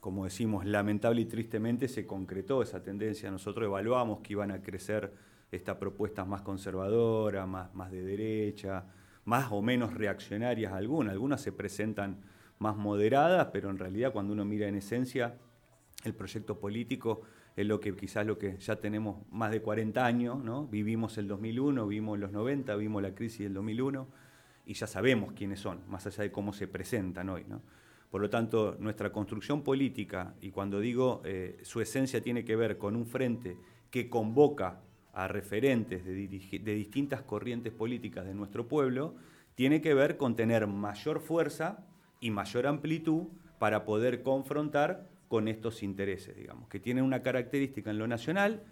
Como 0.00 0.24
decimos, 0.24 0.64
lamentable 0.64 1.20
y 1.20 1.26
tristemente 1.26 1.88
se 1.88 2.06
concretó 2.06 2.62
esa 2.62 2.82
tendencia. 2.82 3.30
Nosotros 3.30 3.66
evaluamos 3.66 4.20
que 4.20 4.32
iban 4.32 4.50
a 4.50 4.62
crecer 4.62 5.12
estas 5.50 5.76
propuestas 5.76 6.26
más 6.26 6.42
conservadoras, 6.42 7.46
más, 7.46 7.74
más 7.74 7.90
de 7.90 8.02
derecha, 8.02 8.86
más 9.24 9.52
o 9.52 9.62
menos 9.62 9.94
reaccionarias 9.94 10.72
algunas. 10.72 11.12
Algunas 11.12 11.40
se 11.40 11.52
presentan 11.52 12.20
más 12.58 12.76
moderadas, 12.76 13.48
pero 13.52 13.70
en 13.70 13.78
realidad 13.78 14.12
cuando 14.12 14.32
uno 14.32 14.44
mira 14.44 14.66
en 14.66 14.76
esencia 14.76 15.36
el 16.04 16.14
proyecto 16.14 16.58
político 16.58 17.22
es 17.54 17.66
lo 17.66 17.78
que 17.78 17.94
quizás 17.94 18.26
lo 18.26 18.38
que 18.38 18.56
ya 18.56 18.76
tenemos 18.76 19.18
más 19.30 19.50
de 19.50 19.60
40 19.60 20.04
años, 20.04 20.42
¿no? 20.42 20.66
Vivimos 20.66 21.18
el 21.18 21.28
2001, 21.28 21.86
vimos 21.86 22.18
los 22.18 22.32
90, 22.32 22.74
vimos 22.76 23.02
la 23.02 23.14
crisis 23.14 23.40
del 23.40 23.54
2001 23.54 24.22
y 24.64 24.74
ya 24.74 24.86
sabemos 24.86 25.32
quiénes 25.32 25.60
son, 25.60 25.80
más 25.88 26.06
allá 26.06 26.22
de 26.22 26.32
cómo 26.32 26.52
se 26.52 26.68
presentan 26.68 27.28
hoy. 27.28 27.44
¿no? 27.48 27.62
Por 28.10 28.20
lo 28.20 28.30
tanto, 28.30 28.76
nuestra 28.78 29.10
construcción 29.10 29.62
política, 29.62 30.34
y 30.40 30.50
cuando 30.50 30.80
digo 30.80 31.22
eh, 31.24 31.58
su 31.62 31.80
esencia 31.80 32.20
tiene 32.20 32.44
que 32.44 32.56
ver 32.56 32.78
con 32.78 32.94
un 32.94 33.06
frente 33.06 33.56
que 33.90 34.08
convoca 34.08 34.80
a 35.12 35.28
referentes 35.28 36.04
de, 36.04 36.14
de, 36.14 36.74
distintas 36.74 37.22
corrientes 37.22 37.72
políticas 37.72 38.24
de 38.24 38.34
nuestro 38.34 38.68
pueblo, 38.68 39.14
tiene 39.54 39.80
que 39.80 39.94
ver 39.94 40.16
con 40.16 40.36
tener 40.36 40.66
mayor 40.66 41.20
fuerza 41.20 41.84
y 42.20 42.30
mayor 42.30 42.66
amplitud 42.66 43.28
para 43.58 43.84
poder 43.84 44.22
confrontar 44.22 45.08
con 45.28 45.48
estos 45.48 45.82
intereses, 45.82 46.36
digamos, 46.36 46.68
que 46.68 46.80
tienen 46.80 47.04
una 47.04 47.22
característica 47.22 47.90
en 47.90 47.98
lo 47.98 48.06
nacional 48.06 48.62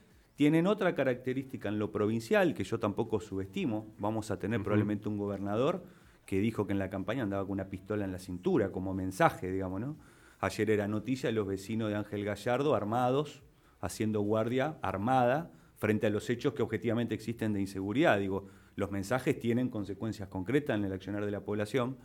tienen 0.40 0.66
otra 0.66 0.94
característica 0.94 1.68
en 1.68 1.78
lo 1.78 1.92
provincial 1.92 2.54
que 2.54 2.64
yo 2.64 2.80
tampoco 2.80 3.20
subestimo. 3.20 3.92
Vamos 3.98 4.30
a 4.30 4.38
tener 4.38 4.62
probablemente 4.62 5.06
un 5.06 5.18
gobernador 5.18 5.84
que 6.24 6.40
dijo 6.40 6.66
que 6.66 6.72
en 6.72 6.78
la 6.78 6.88
campaña 6.88 7.24
andaba 7.24 7.42
con 7.42 7.52
una 7.52 7.68
pistola 7.68 8.06
en 8.06 8.12
la 8.12 8.18
cintura 8.18 8.72
como 8.72 8.94
mensaje, 8.94 9.50
digamos, 9.50 9.82
¿no? 9.82 9.98
Ayer 10.38 10.70
era 10.70 10.88
noticia 10.88 11.30
los 11.30 11.46
vecinos 11.46 11.90
de 11.90 11.96
Ángel 11.96 12.24
Gallardo 12.24 12.74
armados, 12.74 13.42
haciendo 13.82 14.22
guardia 14.22 14.78
armada 14.80 15.50
frente 15.76 16.06
a 16.06 16.10
los 16.10 16.30
hechos 16.30 16.54
que 16.54 16.62
objetivamente 16.62 17.14
existen 17.14 17.52
de 17.52 17.60
inseguridad. 17.60 18.18
Digo, 18.18 18.46
los 18.76 18.90
mensajes 18.90 19.38
tienen 19.38 19.68
consecuencias 19.68 20.30
concretas 20.30 20.78
en 20.78 20.86
el 20.86 20.92
accionar 20.94 21.26
de 21.26 21.32
la 21.32 21.44
población 21.44 21.98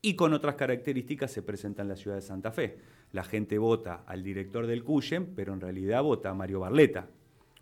y 0.00 0.14
con 0.14 0.34
otras 0.34 0.54
características 0.54 1.32
se 1.32 1.42
presenta 1.42 1.82
en 1.82 1.88
la 1.88 1.96
ciudad 1.96 2.14
de 2.14 2.22
Santa 2.22 2.52
Fe. 2.52 2.78
La 3.10 3.24
gente 3.24 3.58
vota 3.58 4.04
al 4.06 4.22
director 4.22 4.68
del 4.68 4.84
CUYEM, 4.84 5.34
pero 5.34 5.52
en 5.52 5.60
realidad 5.60 6.04
vota 6.04 6.30
a 6.30 6.34
Mario 6.34 6.60
Barleta, 6.60 7.08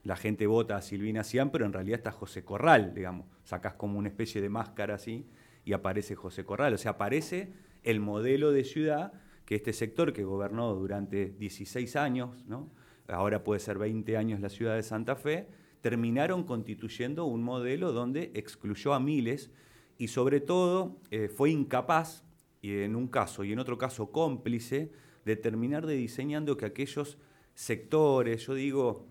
la 0.03 0.17
gente 0.17 0.47
vota 0.47 0.77
a 0.77 0.83
Silvina 0.83 1.25
Cian, 1.25 1.51
pero 1.51 1.67
en 1.67 1.73
realidad 1.73 1.99
está 1.99 2.13
José 2.13 2.45
Corral, 2.45 2.95
digamos. 2.95 3.27
Sacás 3.45 3.75
como 3.75 3.99
una 3.99 4.09
especie 4.09 4.41
de 4.41 4.49
máscara 4.49 4.95
así 4.95 5.27
y 5.65 5.73
aparece 5.73 6.15
José 6.15 6.45
Corral. 6.45 6.75
O 6.75 6.79
sea, 6.79 6.93
aparece 6.93 7.53
el 7.83 8.01
modelo 8.01 8.51
de 8.51 8.65
ciudad 8.65 9.13
que 9.45 9.57
este 9.57 9.73
sector 9.73 10.13
que 10.13 10.25
gobernó 10.25 10.75
durante 10.75 11.31
16 11.31 11.97
años, 11.97 12.45
¿no? 12.47 12.71
ahora 13.09 13.43
puede 13.43 13.61
ser 13.61 13.79
20 13.79 14.17
años 14.17 14.41
la 14.41 14.49
ciudad 14.49 14.77
de 14.77 14.83
Santa 14.83 15.17
Fe, 15.17 15.49
terminaron 15.81 16.45
constituyendo 16.45 17.25
un 17.25 17.43
modelo 17.43 17.93
donde 17.93 18.31
excluyó 18.35 18.95
a 18.95 19.01
miles 19.01 19.51
y 19.99 20.09
sobre 20.09 20.41
todo 20.41 21.01
eh, 21.11 21.29
fue 21.29 21.51
incapaz, 21.51 22.25
y 22.63 22.83
en 22.83 22.95
un 22.95 23.09
caso 23.09 23.43
y 23.43 23.53
en 23.53 23.59
otro 23.59 23.79
caso 23.79 24.13
cómplice, 24.13 24.93
de 25.25 25.37
terminar 25.37 25.87
de 25.87 25.95
diseñando 25.95 26.57
que 26.57 26.67
aquellos 26.67 27.19
sectores, 27.55 28.47
yo 28.47 28.55
digo, 28.55 29.10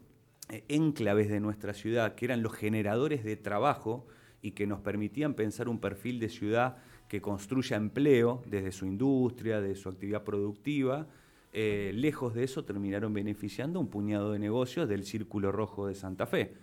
enclaves 0.68 1.30
de 1.30 1.40
nuestra 1.40 1.74
ciudad, 1.74 2.16
que 2.16 2.26
eran 2.26 2.44
los 2.44 2.54
generadores 2.54 3.24
de 3.24 3.36
trabajo 3.36 4.08
y 4.42 4.52
que 4.52 4.68
nos 4.68 4.80
permitían 4.80 5.34
pensar 5.34 5.70
un 5.70 5.80
perfil 5.80 6.20
de 6.20 6.30
ciudad 6.30 6.78
que 7.08 7.22
construya 7.22 7.78
empleo 7.78 8.44
desde 8.46 8.72
su 8.72 8.86
industria, 8.86 9.62
de 9.62 9.76
su 9.76 9.90
actividad 9.90 10.24
productiva, 10.24 11.08
eh, 11.52 11.92
lejos 11.96 12.36
de 12.36 12.44
eso 12.44 12.64
terminaron 12.64 13.14
beneficiando 13.14 13.80
un 13.80 13.88
puñado 13.88 14.32
de 14.32 14.40
negocios 14.40 14.88
del 14.88 15.04
Círculo 15.04 15.52
Rojo 15.52 15.88
de 15.88 15.96
Santa 15.96 16.28
Fe, 16.28 16.54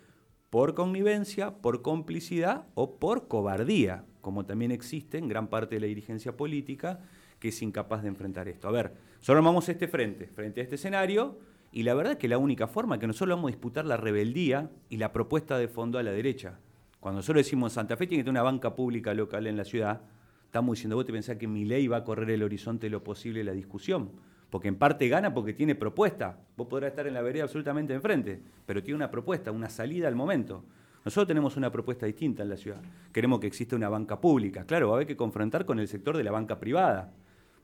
por 0.50 0.74
connivencia, 0.74 1.56
por 1.56 1.82
complicidad 1.82 2.66
o 2.74 2.98
por 2.98 3.26
cobardía, 3.26 4.04
como 4.20 4.46
también 4.46 4.70
existe 4.70 5.18
en 5.18 5.28
gran 5.28 5.48
parte 5.48 5.74
de 5.74 5.80
la 5.80 5.86
dirigencia 5.88 6.36
política 6.36 7.00
que 7.40 7.48
es 7.48 7.62
incapaz 7.62 8.02
de 8.02 8.08
enfrentar 8.08 8.48
esto. 8.48 8.68
A 8.68 8.72
ver, 8.72 8.94
solo 9.20 9.38
armamos 9.38 9.68
este 9.68 9.88
frente, 9.88 10.28
frente 10.28 10.60
a 10.60 10.64
este 10.64 10.76
escenario, 10.76 11.36
y 11.76 11.82
la 11.82 11.92
verdad 11.92 12.12
es 12.12 12.18
que 12.18 12.26
la 12.26 12.38
única 12.38 12.68
forma 12.68 12.98
que 12.98 13.06
nosotros 13.06 13.36
vamos 13.36 13.50
a 13.50 13.52
disputar 13.52 13.84
la 13.84 13.98
rebeldía 13.98 14.70
y 14.88 14.96
la 14.96 15.12
propuesta 15.12 15.58
de 15.58 15.68
fondo 15.68 15.98
a 15.98 16.02
la 16.02 16.10
derecha. 16.10 16.58
Cuando 17.00 17.18
nosotros 17.18 17.44
decimos 17.44 17.74
Santa 17.74 17.98
Fe 17.98 18.06
tiene 18.06 18.22
que 18.22 18.24
tener 18.24 18.40
una 18.40 18.50
banca 18.50 18.74
pública 18.74 19.12
local 19.12 19.46
en 19.46 19.58
la 19.58 19.64
ciudad, 19.66 20.00
estamos 20.46 20.74
diciendo, 20.74 20.96
vos 20.96 21.04
te 21.04 21.12
pensás 21.12 21.36
que 21.36 21.46
mi 21.46 21.66
ley 21.66 21.86
va 21.86 21.98
a 21.98 22.04
correr 22.04 22.30
el 22.30 22.42
horizonte 22.42 22.88
lo 22.88 23.04
posible 23.04 23.40
de 23.40 23.44
la 23.44 23.52
discusión. 23.52 24.10
Porque 24.48 24.68
en 24.68 24.76
parte 24.76 25.06
gana 25.08 25.34
porque 25.34 25.52
tiene 25.52 25.74
propuesta. 25.74 26.38
Vos 26.56 26.66
podrás 26.66 26.92
estar 26.92 27.06
en 27.06 27.12
la 27.12 27.20
vereda 27.20 27.44
absolutamente 27.44 27.92
enfrente, 27.92 28.40
pero 28.64 28.82
tiene 28.82 28.96
una 28.96 29.10
propuesta, 29.10 29.52
una 29.52 29.68
salida 29.68 30.08
al 30.08 30.14
momento. 30.14 30.64
Nosotros 31.04 31.28
tenemos 31.28 31.58
una 31.58 31.70
propuesta 31.70 32.06
distinta 32.06 32.42
en 32.42 32.48
la 32.48 32.56
ciudad. 32.56 32.80
Queremos 33.12 33.38
que 33.38 33.48
exista 33.48 33.76
una 33.76 33.90
banca 33.90 34.18
pública. 34.18 34.64
Claro, 34.64 34.88
va 34.88 34.94
a 34.94 34.96
haber 34.96 35.06
que 35.06 35.16
confrontar 35.16 35.66
con 35.66 35.78
el 35.78 35.88
sector 35.88 36.16
de 36.16 36.24
la 36.24 36.30
banca 36.30 36.58
privada. 36.58 37.12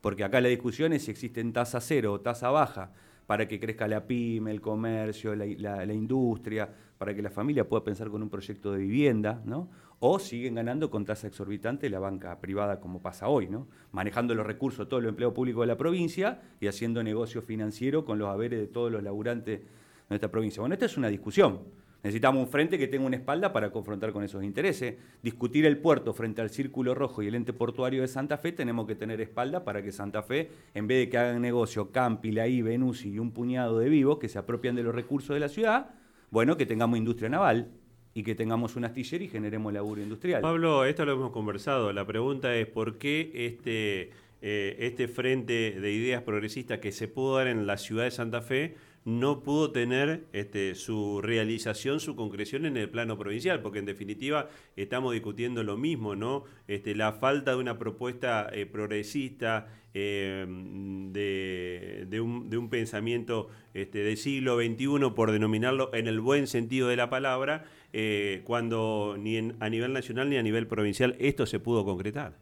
Porque 0.03 0.23
acá 0.23 0.39
la 0.43 0.49
discusión 0.49 0.93
es 0.93 1.05
si 1.07 1.11
existen 1.11 1.55
tasa 1.55 1.81
cero 1.81 2.13
o 2.13 2.21
tasa 2.21 2.51
baja 2.51 2.93
para 3.27 3.47
que 3.47 3.59
crezca 3.61 3.89
la 3.89 4.07
pyme, 4.07 4.51
el 4.51 4.61
comercio, 4.61 5.35
la, 5.35 5.95
industria, 5.95 6.69
para 6.99 7.15
que 7.15 7.23
la 7.23 7.31
familia 7.31 7.69
pueda 7.69 7.85
pensar 7.85 8.09
con 8.11 8.23
un 8.23 8.29
proyecto 8.29 8.73
de 8.73 8.79
vivienda, 8.79 9.43
¿no? 9.45 9.71
O 10.01 10.19
siguen 10.19 10.57
ganando 10.57 10.91
con 10.91 11.05
tasa 11.05 11.29
exorbitante 11.29 11.89
la 11.89 12.01
banca 12.01 12.41
privada 12.41 12.81
como 12.81 13.01
pasa 13.01 13.29
hoy, 13.29 13.49
¿no? 13.49 13.69
Manejando 13.93 14.35
los 14.35 14.47
recursos 14.47 14.89
todo 14.89 15.01
el 15.01 15.07
empleo 15.07 15.33
público 15.33 15.61
de 15.61 15.69
la 15.69 15.77
provincia 15.77 16.41
y 16.61 16.67
haciendo 16.67 17.03
negocio 17.03 17.41
financiero 17.41 18.05
con 18.05 18.19
los 18.19 18.29
haberes 18.29 18.61
de 18.61 18.67
todos 18.67 18.91
los 18.91 19.03
laburantes 19.03 19.61
de 19.61 19.67
nuestra 20.09 20.31
provincia. 20.31 20.61
Bueno, 20.61 20.75
esta 20.75 20.87
es 20.87 20.97
una 20.97 21.09
discusión. 21.09 21.61
Necesitamos 22.03 22.43
un 22.43 22.49
frente 22.49 22.79
que 22.79 22.89
tenga 22.89 23.07
una 23.07 23.17
espalda 23.17 23.53
para 23.53 23.71
confrontar 23.71 24.13
con 24.13 24.25
esos 24.25 24.43
intereses. 24.43 24.97
Discutir 25.23 25.67
el 25.67 25.79
puerto 25.79 26.13
frente 26.13 26.41
al 26.41 26.51
Círculo 26.51 26.95
Rojo 26.95 27.23
y 27.23 27.29
el 27.29 27.37
ente 27.37 27.53
portuario 27.53 28.03
de 28.03 28.09
Santa 28.09 28.39
Fe, 28.39 28.51
tenemos 28.51 28.87
que 28.89 28.97
tener 28.97 29.21
espalda 29.21 29.65
para 29.65 29.83
que 29.83 29.93
Santa 29.93 30.23
Fe, 30.23 30.51
en 30.75 30.89
vez 30.89 30.99
de 30.99 31.09
que 31.09 31.19
hagan 31.19 31.41
negocio 31.41 31.93
Campi, 31.93 32.33
La 32.33 32.49
I, 32.49 32.61
Venusi 32.63 33.11
y 33.11 33.19
un 33.21 33.31
puñado 33.31 33.79
de 33.79 33.89
vivos 33.89 34.19
que 34.19 34.29
se 34.29 34.39
apropian 34.39 34.75
de 34.75 34.83
los 34.83 34.95
recursos 34.95 35.35
de 35.35 35.41
la 35.41 35.49
ciudad, 35.49 35.91
bueno, 36.31 36.57
que 36.57 36.67
tengamos 36.67 36.99
industria 36.99 37.29
naval 37.29 37.71
y 38.15 38.25
que 38.25 38.35
tengamos 38.35 38.75
un 38.75 38.85
astillero 38.85 39.23
y 39.23 39.29
generemos 39.29 39.73
laburo 39.73 40.03
industrial. 40.03 40.43
Pablo, 40.43 40.85
esto 40.85 41.05
lo 41.05 41.13
hemos 41.13 41.31
conversado. 41.31 41.93
La 41.93 42.05
pregunta 42.05 42.55
es 42.57 42.67
por 42.67 42.99
qué 42.99 43.31
este, 43.35 44.11
eh, 44.41 44.77
este 44.81 45.07
frente 45.07 45.81
de 45.81 45.93
ideas 45.93 46.23
progresistas 46.23 46.81
que 46.81 46.91
se 46.91 47.07
pudo 47.07 47.37
dar 47.37 47.47
en 47.47 47.67
la 47.67 47.79
ciudad 47.79 48.05
de 48.05 48.11
Santa 48.11 48.43
Fe 48.43 48.75
no 49.05 49.43
pudo 49.43 49.73
tener 49.73 50.25
este, 50.33 50.75
su 50.75 51.21
realización, 51.23 51.99
su 51.99 52.15
concreción 52.15 52.67
en 52.67 52.77
el 52.77 52.89
plano 52.89 53.19
provincial, 53.19 53.61
porque 53.61 53.81
en 53.81 53.87
definitiva 53.87 54.49
estamos 54.77 55.13
discutiendo 55.13 55.65
lo 55.65 55.77
mismo, 55.77 56.15
¿no? 56.15 56.45
Este, 56.69 56.95
la 56.95 57.13
falta 57.15 57.53
de 57.53 57.57
una 57.57 57.79
propuesta 57.79 58.49
eh, 58.53 58.67
progresista, 58.67 59.69
eh, 59.95 60.47
de, 60.49 62.21
un, 62.21 62.69
pensamiento 62.71 63.49
este, 63.75 63.99
del 63.99 64.17
siglo 64.17 64.57
XXI, 64.57 65.11
por 65.15 65.33
denominarlo 65.33 65.93
en 65.93 66.07
el 66.07 66.21
buen 66.21 66.47
sentido 66.47 66.89
de 66.89 66.97
la 66.97 67.11
palabra, 67.11 67.65
eh, 67.93 68.41
cuando 68.45 69.17
ni 69.19 69.37
a 69.37 69.69
nivel 69.69 69.93
nacional 69.93 70.31
ni 70.31 70.37
a 70.37 70.43
nivel 70.43 70.67
provincial 70.67 71.17
esto 71.19 71.45
se 71.45 71.59
pudo 71.59 71.85
concretar. 71.85 72.39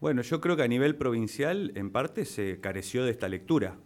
Bueno, 0.00 0.22
yo 0.22 0.40
creo 0.40 0.56
que 0.56 0.62
a 0.62 0.68
nivel 0.68 0.96
provincial 0.96 1.72
en 1.74 1.90
parte 1.90 2.24
se 2.24 2.60
careció 2.60 3.04
de 3.04 3.10
esta 3.10 3.28
lectura 3.28 3.78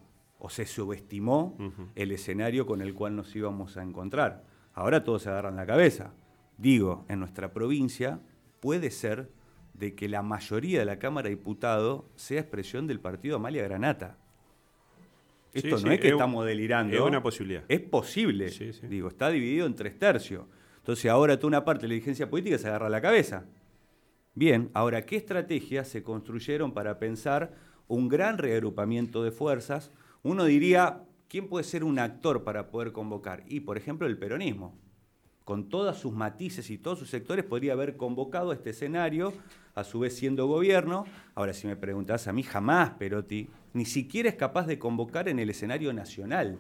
o 0.44 0.50
se 0.50 0.66
subestimó 0.66 1.56
el 1.94 2.12
escenario 2.12 2.66
con 2.66 2.82
el 2.82 2.92
cual 2.92 3.16
nos 3.16 3.34
íbamos 3.34 3.78
a 3.78 3.82
encontrar. 3.82 4.44
Ahora 4.74 5.02
todos 5.02 5.22
se 5.22 5.30
agarran 5.30 5.56
la 5.56 5.64
cabeza. 5.64 6.12
Digo, 6.58 7.06
en 7.08 7.20
nuestra 7.20 7.54
provincia 7.54 8.20
puede 8.60 8.90
ser 8.90 9.30
de 9.72 9.94
que 9.94 10.06
la 10.06 10.20
mayoría 10.20 10.80
de 10.80 10.84
la 10.84 10.98
Cámara 10.98 11.30
de 11.30 11.36
Diputados 11.36 12.04
sea 12.16 12.42
expresión 12.42 12.86
del 12.86 13.00
partido 13.00 13.36
Amalia 13.36 13.62
Granata. 13.62 14.18
Esto 15.54 15.78
no 15.78 15.90
es 15.90 16.00
que 16.00 16.08
estamos 16.08 16.44
delirando. 16.44 16.94
Es 16.94 17.00
una 17.00 17.22
posibilidad. 17.22 17.64
Es 17.66 17.80
posible. 17.80 18.50
Digo, 18.82 19.08
está 19.08 19.30
dividido 19.30 19.64
en 19.64 19.74
tres 19.74 19.98
tercios. 19.98 20.44
Entonces 20.76 21.10
ahora 21.10 21.38
toda 21.38 21.48
una 21.48 21.64
parte 21.64 21.82
de 21.82 21.88
la 21.88 21.94
dirigencia 21.94 22.28
política 22.28 22.58
se 22.58 22.68
agarra 22.68 22.90
la 22.90 23.00
cabeza. 23.00 23.46
Bien, 24.34 24.70
ahora, 24.74 25.06
¿qué 25.06 25.16
estrategias 25.16 25.88
se 25.88 26.02
construyeron 26.02 26.74
para 26.74 26.98
pensar 26.98 27.54
un 27.88 28.10
gran 28.10 28.36
reagrupamiento 28.36 29.22
de 29.22 29.30
fuerzas? 29.30 29.90
Uno 30.24 30.46
diría, 30.46 31.02
¿quién 31.28 31.48
puede 31.48 31.64
ser 31.64 31.84
un 31.84 31.98
actor 31.98 32.44
para 32.44 32.70
poder 32.70 32.92
convocar? 32.92 33.44
Y, 33.46 33.60
por 33.60 33.76
ejemplo, 33.76 34.06
el 34.06 34.16
peronismo. 34.16 34.74
Con 35.44 35.68
todos 35.68 35.98
sus 35.98 36.14
matices 36.14 36.70
y 36.70 36.78
todos 36.78 36.98
sus 36.98 37.10
sectores 37.10 37.44
podría 37.44 37.74
haber 37.74 37.98
convocado 37.98 38.54
este 38.54 38.70
escenario, 38.70 39.34
a 39.74 39.84
su 39.84 39.98
vez 40.00 40.16
siendo 40.16 40.46
gobierno. 40.46 41.04
Ahora, 41.34 41.52
si 41.52 41.66
me 41.66 41.76
preguntás 41.76 42.26
a 42.26 42.32
mí, 42.32 42.42
jamás 42.42 42.92
Perotti 42.92 43.50
ni 43.74 43.84
siquiera 43.84 44.30
es 44.30 44.34
capaz 44.36 44.66
de 44.66 44.78
convocar 44.78 45.28
en 45.28 45.38
el 45.38 45.50
escenario 45.50 45.92
nacional. 45.92 46.58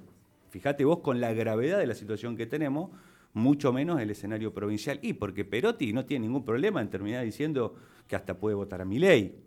Fíjate 0.50 0.84
vos 0.84 0.98
con 0.98 1.22
la 1.22 1.32
gravedad 1.32 1.78
de 1.78 1.86
la 1.86 1.94
situación 1.94 2.36
que 2.36 2.44
tenemos, 2.44 2.90
mucho 3.32 3.72
menos 3.72 3.98
el 3.98 4.10
escenario 4.10 4.52
provincial. 4.52 4.98
Y 5.00 5.14
porque 5.14 5.46
Perotti 5.46 5.94
no 5.94 6.04
tiene 6.04 6.26
ningún 6.26 6.44
problema 6.44 6.82
en 6.82 6.90
terminar 6.90 7.24
diciendo 7.24 7.76
que 8.06 8.14
hasta 8.14 8.38
puede 8.38 8.56
votar 8.56 8.82
a 8.82 8.84
mi 8.84 8.98
ley. 8.98 9.40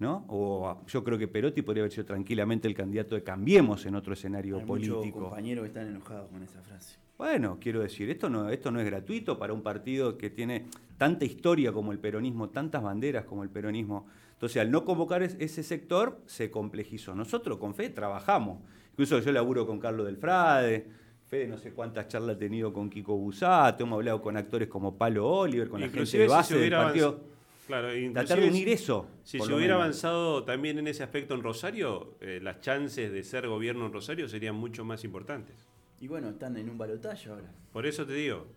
¿No? 0.00 0.24
O 0.28 0.78
yo 0.86 1.04
creo 1.04 1.18
que 1.18 1.28
Perotti 1.28 1.62
podría 1.62 1.82
haber 1.82 1.92
sido 1.92 2.06
tranquilamente 2.06 2.66
el 2.66 2.74
candidato 2.74 3.14
de 3.14 3.22
Cambiemos 3.22 3.86
en 3.86 3.94
otro 3.94 4.14
escenario 4.14 4.58
Hay 4.58 4.64
político. 4.64 4.96
Muchos 4.96 5.12
compañeros 5.12 5.62
que 5.62 5.68
están 5.68 5.86
enojados 5.86 6.28
con 6.30 6.42
esa 6.42 6.60
frase. 6.62 6.98
Bueno, 7.18 7.58
quiero 7.60 7.80
decir, 7.80 8.08
esto 8.08 8.30
no, 8.30 8.48
esto 8.48 8.70
no 8.70 8.80
es 8.80 8.86
gratuito 8.86 9.38
para 9.38 9.52
un 9.52 9.62
partido 9.62 10.16
que 10.16 10.30
tiene 10.30 10.66
tanta 10.96 11.26
historia 11.26 11.70
como 11.70 11.92
el 11.92 11.98
peronismo, 11.98 12.48
tantas 12.48 12.82
banderas 12.82 13.26
como 13.26 13.42
el 13.42 13.50
peronismo. 13.50 14.06
Entonces, 14.32 14.62
al 14.62 14.70
no 14.70 14.86
convocar 14.86 15.22
ese 15.22 15.62
sector, 15.62 16.22
se 16.24 16.50
complejizó. 16.50 17.14
Nosotros 17.14 17.58
con 17.58 17.74
FE 17.74 17.90
trabajamos. 17.90 18.60
Incluso 18.92 19.18
yo 19.18 19.32
laburo 19.32 19.66
con 19.66 19.78
Carlos 19.78 20.06
del 20.06 20.16
Frade, 20.16 20.88
Fede 21.26 21.46
no 21.46 21.58
sé 21.58 21.72
cuántas 21.72 22.08
charlas 22.08 22.36
ha 22.36 22.38
tenido 22.38 22.72
con 22.72 22.88
Kiko 22.88 23.16
Busato, 23.16 23.84
hemos 23.84 23.98
hablado 23.98 24.22
con 24.22 24.36
actores 24.36 24.68
como 24.68 24.96
Palo 24.96 25.28
Oliver, 25.28 25.68
con 25.68 25.80
la 25.80 25.88
gente 25.88 26.18
de 26.18 26.26
base 26.26 26.58
del 26.58 26.72
partido. 26.72 27.20
Claro, 27.70 27.88
tratar 28.12 28.40
de 28.40 28.48
unir 28.48 28.68
eso. 28.68 29.08
Si 29.22 29.38
se 29.38 29.54
hubiera 29.54 29.76
avanzado 29.76 30.42
también 30.42 30.80
en 30.80 30.88
ese 30.88 31.04
aspecto 31.04 31.34
en 31.34 31.42
Rosario, 31.44 32.16
eh, 32.20 32.40
las 32.42 32.60
chances 32.60 33.12
de 33.12 33.22
ser 33.22 33.46
gobierno 33.46 33.86
en 33.86 33.92
Rosario 33.92 34.28
serían 34.28 34.56
mucho 34.56 34.84
más 34.84 35.04
importantes. 35.04 35.54
Y 36.00 36.08
bueno, 36.08 36.30
están 36.30 36.56
en 36.56 36.68
un 36.68 36.76
balotaje 36.76 37.28
ahora. 37.28 37.54
Por 37.72 37.86
eso 37.86 38.04
te 38.04 38.14
digo. 38.14 38.48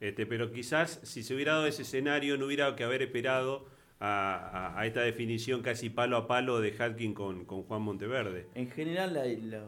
Este, 0.00 0.26
pero 0.26 0.50
quizás 0.50 0.98
si 1.04 1.22
se 1.22 1.34
hubiera 1.34 1.52
dado 1.52 1.68
ese 1.68 1.82
escenario 1.82 2.36
no 2.38 2.46
hubiera 2.46 2.74
que 2.74 2.82
haber 2.82 3.02
esperado 3.02 3.66
a, 4.00 4.82
esta 4.84 5.02
definición 5.02 5.62
casi 5.62 5.88
palo 5.88 6.16
a 6.16 6.26
palo 6.26 6.60
de 6.60 6.72
Hatkin 6.72 7.14
con, 7.14 7.44
Juan 7.44 7.82
Monteverde. 7.82 8.48
En 8.56 8.68
general 8.68 9.14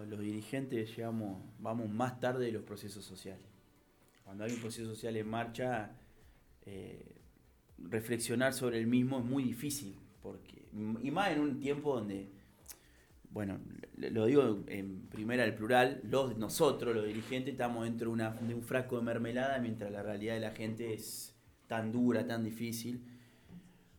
los 0.08 0.20
dirigentes 0.20 0.96
llegamos, 0.96 1.40
vamos 1.60 1.88
más 1.88 2.18
tarde 2.18 2.46
de 2.46 2.52
los 2.52 2.64
procesos 2.64 3.04
sociales. 3.04 3.46
Cuando 4.24 4.42
hay 4.42 4.50
un 4.50 4.60
proceso 4.60 4.88
social 4.88 5.16
en 5.16 5.28
marcha, 5.30 5.92
eh, 6.66 7.17
reflexionar 7.82 8.52
sobre 8.52 8.78
el 8.78 8.86
mismo 8.86 9.18
es 9.18 9.24
muy 9.24 9.44
difícil, 9.44 9.96
porque, 10.22 10.68
y 11.02 11.10
más 11.10 11.30
en 11.30 11.40
un 11.40 11.60
tiempo 11.60 11.94
donde, 11.94 12.28
bueno, 13.30 13.58
lo 13.96 14.26
digo 14.26 14.64
en 14.68 15.06
primera 15.08 15.44
el 15.44 15.54
plural, 15.54 16.00
los, 16.04 16.36
nosotros, 16.38 16.94
los 16.94 17.06
dirigentes, 17.06 17.52
estamos 17.52 17.84
dentro 17.84 18.14
de, 18.14 18.54
un 18.54 18.62
frasco 18.62 18.96
de 18.96 19.02
mermelada, 19.02 19.58
mientras 19.58 19.90
la 19.90 20.02
realidad 20.02 20.34
de 20.34 20.40
la 20.40 20.50
gente 20.52 20.94
es 20.94 21.34
tan 21.66 21.92
dura, 21.92 22.26
tan 22.26 22.44
difícil. 22.44 23.04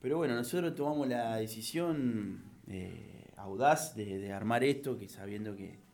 Pero 0.02 0.18
bueno, 0.18 0.36
nosotros 0.36 0.76
tomamos 0.76 1.08
la 1.08 1.36
decisión 1.36 2.44
eh, 2.68 3.32
audaz 3.36 3.96
de 3.96 4.32
armar 4.32 4.64
esto, 4.64 4.98
que 4.98 5.10
sabiendo 5.10 5.56
que, 5.56 5.89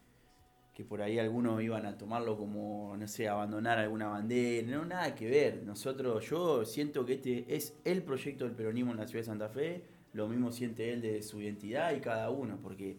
que 0.75 0.83
por 0.83 1.01
ahí 1.01 1.17
algunos 1.17 1.63
iban 1.63 1.85
a 1.85 1.97
tomarlo 1.97 2.37
como, 2.37 2.97
no 2.97 3.07
sé, 3.07 3.29
abandonar 3.29 3.79
alguna 3.79 4.09
bandera, 4.09 4.67
no, 4.67 4.83
nada 4.83 5.15
que 5.15 5.29
ver. 5.29 5.63
Nosotros, 5.63 6.29
yo 6.29 6.65
siento 6.65 7.05
que 7.05 7.13
este 7.13 7.55
es 7.55 7.77
el 7.85 8.03
proyecto 8.03 8.43
del 8.43 8.53
peronismo 8.53 8.91
en 8.91 8.97
la 8.97 9.07
ciudad 9.07 9.21
de 9.21 9.25
Santa 9.25 9.47
Fe, 9.47 9.85
lo 10.11 10.27
mismo 10.27 10.51
siente 10.51 10.91
él 10.91 11.01
de 11.01 11.23
su 11.23 11.39
identidad 11.39 11.95
y 11.95 12.01
cada 12.01 12.29
uno, 12.29 12.59
porque 12.61 12.97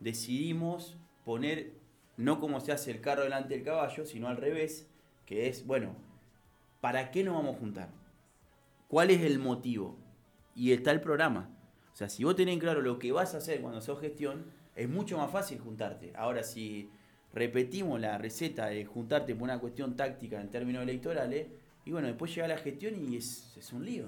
decidimos 0.00 0.96
poner, 1.24 1.74
no 2.16 2.40
como 2.40 2.58
se 2.60 2.72
hace 2.72 2.90
el 2.90 3.00
carro 3.00 3.22
delante 3.22 3.54
del 3.54 3.62
caballo, 3.62 4.04
sino 4.04 4.26
al 4.26 4.36
revés, 4.36 4.88
que 5.24 5.46
es, 5.46 5.64
bueno, 5.64 5.94
¿para 6.80 7.12
qué 7.12 7.22
nos 7.22 7.34
vamos 7.34 7.54
a 7.54 7.58
juntar? 7.60 7.90
¿Cuál 8.88 9.12
es 9.12 9.22
el 9.22 9.38
motivo? 9.38 9.96
Y 10.56 10.72
está 10.72 10.90
el 10.90 11.00
programa. 11.00 11.48
O 11.92 11.96
sea, 11.96 12.08
si 12.08 12.24
vos 12.24 12.34
tenés 12.34 12.58
claro 12.58 12.82
lo 12.82 12.98
que 12.98 13.12
vas 13.12 13.34
a 13.34 13.38
hacer 13.38 13.60
cuando 13.60 13.80
sos 13.80 14.00
gestión, 14.00 14.46
es 14.74 14.88
mucho 14.88 15.16
más 15.16 15.30
fácil 15.30 15.60
juntarte. 15.60 16.12
Ahora, 16.16 16.42
si 16.42 16.90
repetimos 17.34 18.00
la 18.00 18.16
receta 18.16 18.66
de 18.66 18.84
juntarte 18.84 19.34
por 19.34 19.42
una 19.44 19.58
cuestión 19.58 19.96
táctica 19.96 20.40
en 20.40 20.50
términos 20.50 20.82
electorales, 20.82 21.48
y 21.84 21.90
bueno, 21.90 22.08
después 22.08 22.34
llega 22.34 22.48
la 22.48 22.56
gestión 22.56 22.94
y 23.12 23.16
es, 23.16 23.52
un 23.72 23.84
lío. 23.84 24.06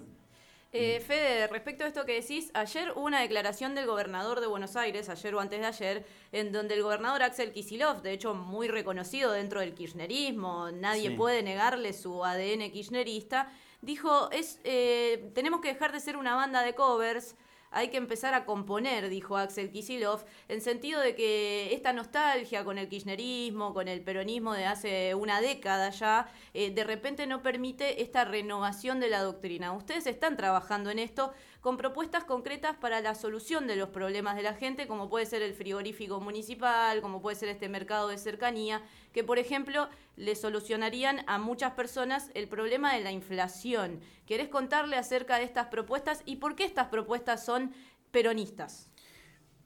Eh, 0.73 1.01
Fede, 1.01 1.47
respecto 1.47 1.85
a 1.85 1.89
esto 1.89 2.05
que 2.05 2.21
decís, 2.21 2.51
ayer 2.55 2.93
hubo 2.95 3.05
una 3.05 3.21
declaración 3.21 3.75
del 3.75 3.87
gobernador 3.87 4.41
de 4.41 4.47
Buenos 4.47 4.77
Aires, 4.77 5.09
ayer 5.09 5.35
o 5.35 5.41
antes 5.41 5.59
de 5.61 5.67
ayer, 5.67 6.05
en 6.33 6.53
donde 6.53 6.75
el 6.75 6.83
gobernador 6.83 7.23
Axel 7.23 7.53
Kisilov, 7.53 8.03
de 8.03 8.13
hecho 8.13 8.35
muy 8.35 8.69
reconocido 8.69 9.33
dentro 9.33 9.61
del 9.61 9.75
kirchnerismo, 9.75 10.71
nadie 10.73 11.11
Sí. 11.11 11.17
puede 11.17 11.43
negarle 11.43 11.93
su 11.93 12.25
ADN 12.25 12.71
kirchnerista, 12.71 13.51
dijo, 13.81 14.31
es, 14.31 14.61
eh, 14.65 15.31
tenemos 15.35 15.61
que 15.61 15.69
dejar 15.69 15.93
de 15.93 16.01
ser 16.01 16.17
una 16.17 16.35
banda 16.35 16.63
de 16.63 16.75
covers, 16.75 17.37
hay 17.71 17.89
que 17.89 17.97
empezar 17.97 18.35
a 18.35 18.45
componer, 18.45 19.09
dijo 19.09 19.37
Axel 19.37 19.71
Kisilov, 19.71 20.25
en 20.49 20.61
sentido 20.61 21.01
de 21.01 21.15
que 21.15 21.75
esta 21.75 21.93
nostalgia 21.93 22.65
con 22.65 22.79
el 22.79 22.89
kirchnerismo, 22.89 23.75
con 23.75 23.89
el 23.89 24.03
peronismo 24.03 24.55
de 24.55 24.67
hace 24.67 25.15
una 25.15 25.41
década 25.41 25.91
ya, 25.91 26.29
eh, 26.55 26.71
de 26.71 26.85
repente 26.85 27.27
no 27.27 27.43
permite 27.43 28.03
esta 28.03 28.25
renovación 28.25 29.01
de 29.01 29.09
la 29.09 29.23
doctrina. 29.23 29.73
Ustedes 29.73 30.07
están 30.07 30.37
trabajando 30.37 30.91
en 30.91 30.99
esto 30.99 31.33
con 31.67 31.77
propuestas 31.77 32.23
concretas 32.23 32.77
para 32.77 33.01
la 33.01 33.17
solución 33.17 33.67
de 33.67 33.75
los 33.75 33.89
problemas 33.89 34.37
de 34.37 34.45
la 34.45 34.55
gente, 34.55 34.87
como 34.87 35.11
puede 35.11 35.27
ser 35.27 35.43
el 35.43 35.53
frigorífico 35.53 36.21
municipal, 36.21 37.01
como 37.03 37.21
puede 37.21 37.35
ser 37.35 37.49
este 37.49 37.69
mercado 37.69 38.07
de 38.07 38.19
cercanía, 38.19 38.83
que 39.13 39.25
por 39.25 39.41
ejemplo 39.41 39.89
le 40.15 40.37
solucionarían 40.37 41.23
a 41.27 41.39
muchas 41.39 41.73
personas 41.73 42.31
el 42.35 42.47
problema 42.47 42.95
de 42.95 43.01
la 43.01 43.11
inflación. 43.11 43.99
¿Querés 44.27 44.47
contarle 44.49 44.95
acerca 44.95 45.39
de 45.39 45.43
estas 45.43 45.67
propuestas 45.67 46.23
y 46.25 46.37
por 46.37 46.55
qué 46.55 46.63
estas 46.63 46.87
propuestas 46.87 47.45
son 47.45 47.73
peronistas? 48.13 48.89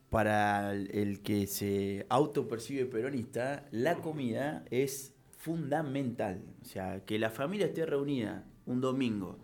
Para 0.09 0.73
el- 0.73 1.21
que 1.23 1.47
se 1.47 2.07
autopercibe 2.09 2.87
peronista, 2.87 3.67
la 3.73 3.97
comida 3.97 4.65
es 4.71 5.13
fundamental. 5.37 6.43
O 6.63 6.65
sea, 6.65 7.05
que 7.05 7.19
la 7.19 7.29
familia 7.29 7.67
esté 7.67 7.85
reunida 7.85 8.47
un 8.65 8.81
domingo, 8.81 9.39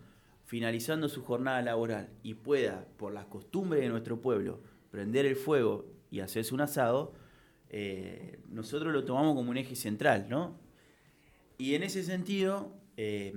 finalizando 0.47 1.09
su 1.09 1.23
jornada 1.23 1.61
laboral, 1.61 2.09
y 2.23 2.33
pueda, 2.35 2.87
por 2.95 3.13
las 3.13 3.25
costumbres 3.25 3.81
de 3.81 3.89
nuestro 3.89 4.21
pueblo, 4.21 4.61
prender 4.89 5.25
el 5.25 5.35
fuego 5.35 5.85
y 6.09 6.21
hacerse 6.21 6.53
un 6.53 6.61
asado, 6.61 7.13
eh, 7.69 8.39
nosotros 8.47 8.93
lo 8.93 9.03
tomamos 9.03 9.35
como 9.35 9.51
un 9.51 9.57
eje 9.57 9.75
central, 9.75 10.27
¿no? 10.29 10.57
Y 11.57 11.75
en 11.75 11.83
ese 11.83 12.01
sentido, 12.01 12.71
eh, 12.95 13.33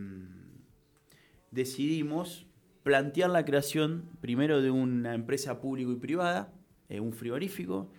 decidimos 1.51 2.47
plantear 2.85 3.31
la 3.31 3.45
creación 3.45 4.09
primero 4.21 4.63
de 4.63 4.71
una 4.71 5.15
empresa 5.15 5.61
público 5.61 5.91
y 5.91 5.97
privada, 5.97 6.55
eh, 6.89 7.01
un 7.01 7.13
frigorífico, 7.13 7.91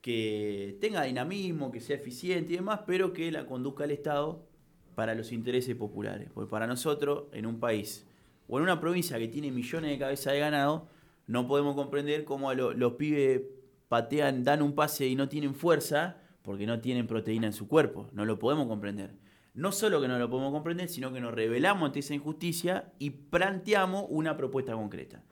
que 0.00 0.78
tenga 0.80 1.02
dinamismo, 1.02 1.70
que 1.70 1.82
sea 1.82 1.96
eficiente 1.96 2.54
y 2.54 2.56
demás, 2.56 2.80
pero 2.86 3.12
que 3.12 3.30
la 3.30 3.44
conduzca 3.44 3.84
el 3.84 3.90
Estado 3.90 4.46
para 4.94 5.14
los 5.14 5.30
intereses 5.30 5.76
populares. 5.76 6.30
Porque 6.32 6.48
para 6.50 6.66
nosotros, 6.66 7.24
en 7.32 7.44
un 7.44 7.60
país 7.60 8.06
o 8.48 8.58
en 8.58 8.64
una 8.64 8.80
provincia 8.80 9.18
que 9.18 9.28
tiene 9.28 9.50
millones 9.50 9.90
de 9.90 9.98
cabezas 9.98 10.32
de 10.32 10.40
ganado, 10.40 10.88
no 11.26 11.46
podemos 11.46 11.74
comprender 11.74 12.24
cómo 12.24 12.52
los 12.54 12.92
pibes 12.94 13.42
patean, 13.88 14.44
dan 14.44 14.62
un 14.62 14.74
pase 14.74 15.06
y 15.06 15.16
no 15.16 15.28
tienen 15.28 15.54
fuerza 15.54 16.18
porque 16.42 16.66
no 16.66 16.80
tienen 16.80 17.06
proteína 17.06 17.48
en 17.48 17.52
su 17.52 17.66
cuerpo. 17.66 18.08
No 18.12 18.24
lo 18.24 18.38
podemos 18.38 18.68
comprender. 18.68 19.16
No 19.54 19.72
solo 19.72 20.00
que 20.00 20.08
no 20.08 20.18
lo 20.18 20.30
podemos 20.30 20.52
comprender, 20.52 20.88
sino 20.88 21.12
que 21.12 21.20
nos 21.20 21.34
rebelamos 21.34 21.86
ante 21.86 22.00
esa 22.00 22.14
injusticia 22.14 22.92
y 22.98 23.10
planteamos 23.10 24.06
una 24.08 24.36
propuesta 24.36 24.74
concreta. 24.74 25.24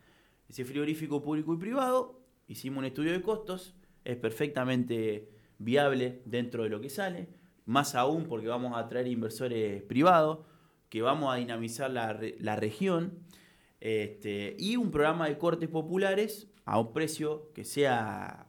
Ese 0.48 0.64
frigorífico 0.64 1.22
público 1.22 1.54
y 1.54 1.58
privado, 1.58 2.20
hicimos 2.46 2.78
un 2.78 2.84
estudio 2.86 3.12
de 3.12 3.22
costos, 3.22 3.74
es 4.04 4.16
perfectamente 4.16 5.30
viable 5.58 6.22
dentro 6.24 6.64
de 6.64 6.70
lo 6.70 6.80
que 6.80 6.90
sale, 6.90 7.28
más 7.64 7.94
aún 7.94 8.24
porque 8.24 8.48
vamos 8.48 8.76
a 8.76 8.88
traer 8.88 9.06
inversores 9.06 9.82
privados, 9.82 10.40
que 10.94 11.02
vamos 11.02 11.34
a 11.34 11.38
dinamizar 11.38 11.90
la, 11.90 12.16
la 12.38 12.54
región, 12.54 13.18
este, 13.80 14.54
y 14.60 14.76
un 14.76 14.92
programa 14.92 15.26
de 15.26 15.36
cortes 15.38 15.68
populares 15.68 16.46
a 16.64 16.78
un 16.78 16.92
precio 16.92 17.50
que 17.52 17.64
sea 17.64 18.46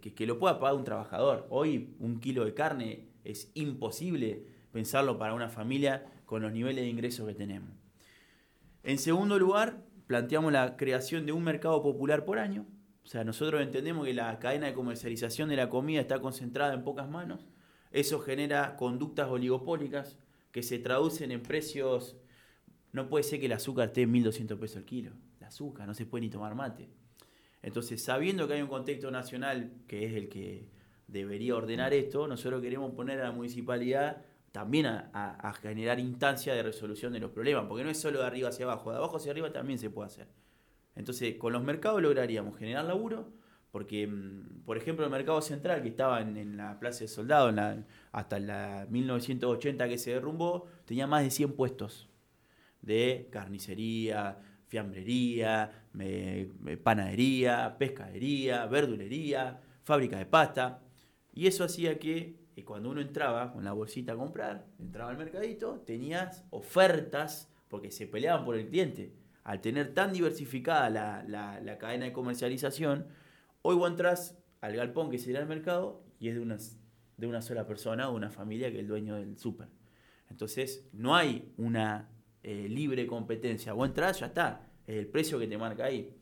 que, 0.00 0.14
que 0.14 0.24
lo 0.24 0.38
pueda 0.38 0.60
pagar 0.60 0.76
un 0.76 0.84
trabajador. 0.84 1.48
Hoy 1.50 1.96
un 1.98 2.20
kilo 2.20 2.44
de 2.44 2.54
carne 2.54 3.08
es 3.24 3.50
imposible 3.54 4.46
pensarlo 4.70 5.18
para 5.18 5.34
una 5.34 5.48
familia 5.48 6.06
con 6.24 6.42
los 6.42 6.52
niveles 6.52 6.84
de 6.84 6.88
ingresos 6.88 7.26
que 7.26 7.34
tenemos. 7.34 7.70
En 8.84 8.98
segundo 8.98 9.36
lugar, 9.36 9.82
planteamos 10.06 10.52
la 10.52 10.76
creación 10.76 11.26
de 11.26 11.32
un 11.32 11.42
mercado 11.42 11.82
popular 11.82 12.24
por 12.24 12.38
año. 12.38 12.64
O 13.02 13.08
sea, 13.08 13.24
nosotros 13.24 13.60
entendemos 13.60 14.06
que 14.06 14.14
la 14.14 14.38
cadena 14.38 14.68
de 14.68 14.74
comercialización 14.74 15.48
de 15.48 15.56
la 15.56 15.68
comida 15.68 16.00
está 16.00 16.20
concentrada 16.20 16.74
en 16.74 16.84
pocas 16.84 17.10
manos. 17.10 17.48
Eso 17.90 18.20
genera 18.20 18.76
conductas 18.76 19.28
oligopólicas 19.28 20.21
que 20.52 20.62
se 20.62 20.78
traducen 20.78 21.32
en 21.32 21.42
precios. 21.42 22.16
No 22.92 23.08
puede 23.08 23.24
ser 23.24 23.40
que 23.40 23.46
el 23.46 23.52
azúcar 23.52 23.88
esté 23.88 24.02
en 24.02 24.12
1.200 24.12 24.58
pesos 24.58 24.76
el 24.76 24.84
kilo. 24.84 25.12
El 25.40 25.46
azúcar, 25.46 25.86
no 25.88 25.94
se 25.94 26.06
puede 26.06 26.22
ni 26.22 26.30
tomar 26.30 26.54
mate. 26.54 26.88
Entonces, 27.62 28.02
sabiendo 28.02 28.46
que 28.46 28.54
hay 28.54 28.62
un 28.62 28.68
contexto 28.68 29.10
nacional 29.10 29.72
que 29.86 30.04
es 30.06 30.14
el 30.14 30.28
que 30.28 30.68
debería 31.08 31.56
ordenar 31.56 31.92
esto, 31.94 32.26
nosotros 32.28 32.60
queremos 32.62 32.92
poner 32.94 33.20
a 33.20 33.24
la 33.24 33.32
municipalidad 33.32 34.24
también 34.50 34.86
a, 34.86 35.10
a- 35.14 35.48
a 35.48 35.52
generar 35.54 35.98
instancias 35.98 36.54
de 36.56 36.62
resolución 36.62 37.12
de 37.12 37.20
los 37.20 37.30
problemas, 37.30 37.64
porque 37.68 37.84
no 37.84 37.90
es 37.90 37.98
solo 37.98 38.18
de 38.20 38.26
arriba 38.26 38.48
hacia 38.50 38.64
abajo, 38.66 38.90
de 38.90 38.98
abajo 38.98 39.16
hacia 39.16 39.30
arriba 39.32 39.52
también 39.52 39.78
se 39.78 39.88
puede 39.90 40.08
hacer. 40.08 40.28
Entonces, 40.94 41.36
con 41.36 41.52
los 41.54 41.62
mercados 41.62 42.02
lograríamos 42.02 42.58
generar 42.58 42.84
laburo, 42.84 43.32
porque, 43.72 44.06
mm, 44.06 44.62
por 44.64 44.76
ejemplo, 44.76 45.04
el 45.04 45.10
mercado 45.10 45.40
central 45.42 45.82
que 45.82 45.88
estaba 45.88 46.20
en, 46.20 46.56
la 46.56 46.78
Plaza 46.78 47.00
de 47.00 47.08
Soldado 47.08 47.48
en 47.48 47.56
la- 47.56 47.84
hasta 48.12 48.38
la 48.38 48.86
1980 48.90 49.88
que 49.88 49.98
se 49.98 50.12
derrumbó, 50.12 50.66
tenía 50.84 51.06
más 51.08 51.24
de 51.24 51.30
100 51.30 51.52
puestos 51.54 52.08
de 52.82 53.28
carnicería, 53.32 54.38
fiambrería, 54.68 55.70
panadería, 56.82 57.76
pescadería, 57.78 58.66
verdulería, 58.66 59.60
fábrica 59.84 60.18
de 60.18 60.26
pasta. 60.26 60.80
Y 61.32 61.46
eso 61.46 61.64
hacía 61.64 61.98
que 61.98 62.36
eh, 62.56 62.64
cuando 62.64 62.90
uno 62.90 63.00
entraba 63.00 63.52
con 63.52 63.64
la 63.64 63.72
bolsita 63.72 64.12
a 64.12 64.16
comprar, 64.16 64.66
entraba 64.78 65.10
al 65.10 65.16
mercadito, 65.16 65.80
tenías 65.86 66.44
ofertas 66.50 67.48
porque 67.68 67.90
se 67.90 68.06
peleaban 68.06 68.44
por 68.44 68.56
el 68.56 68.68
cliente. 68.68 69.14
Al 69.44 69.60
tener 69.60 69.94
tan 69.94 70.12
diversificada 70.12 70.90
la- 70.90 71.60
la 71.60 71.78
cadena 71.78 72.04
de 72.04 72.12
comercialización, 72.12 73.06
hoy 73.62 73.76
vos 73.76 73.90
entras 73.90 74.38
al 74.60 74.76
galpón 74.76 75.10
que 75.10 75.18
sería 75.18 75.40
el 75.40 75.46
mercado 75.46 76.04
y 76.18 76.28
es 76.28 76.34
de, 76.34 76.40
unas, 76.40 76.78
de 77.16 77.26
una 77.26 77.42
sola 77.42 77.66
persona 77.66 78.08
o 78.08 78.14
una 78.14 78.30
familia 78.30 78.68
que 78.70 78.76
es 78.76 78.80
el 78.82 78.88
dueño 78.88 79.16
del 79.16 79.38
súper. 79.38 79.68
Entonces, 80.30 80.88
no 80.92 81.14
hay 81.16 81.52
una 81.56 82.08
eh, 82.42 82.68
libre 82.68 83.06
competencia. 83.06 83.72
Vos 83.72 83.88
entras, 83.88 84.20
ya 84.20 84.26
está. 84.26 84.68
Es 84.86 84.96
el 84.96 85.06
precio 85.08 85.38
que 85.38 85.46
te 85.46 85.58
marca 85.58 85.84
ahí. 85.84 86.16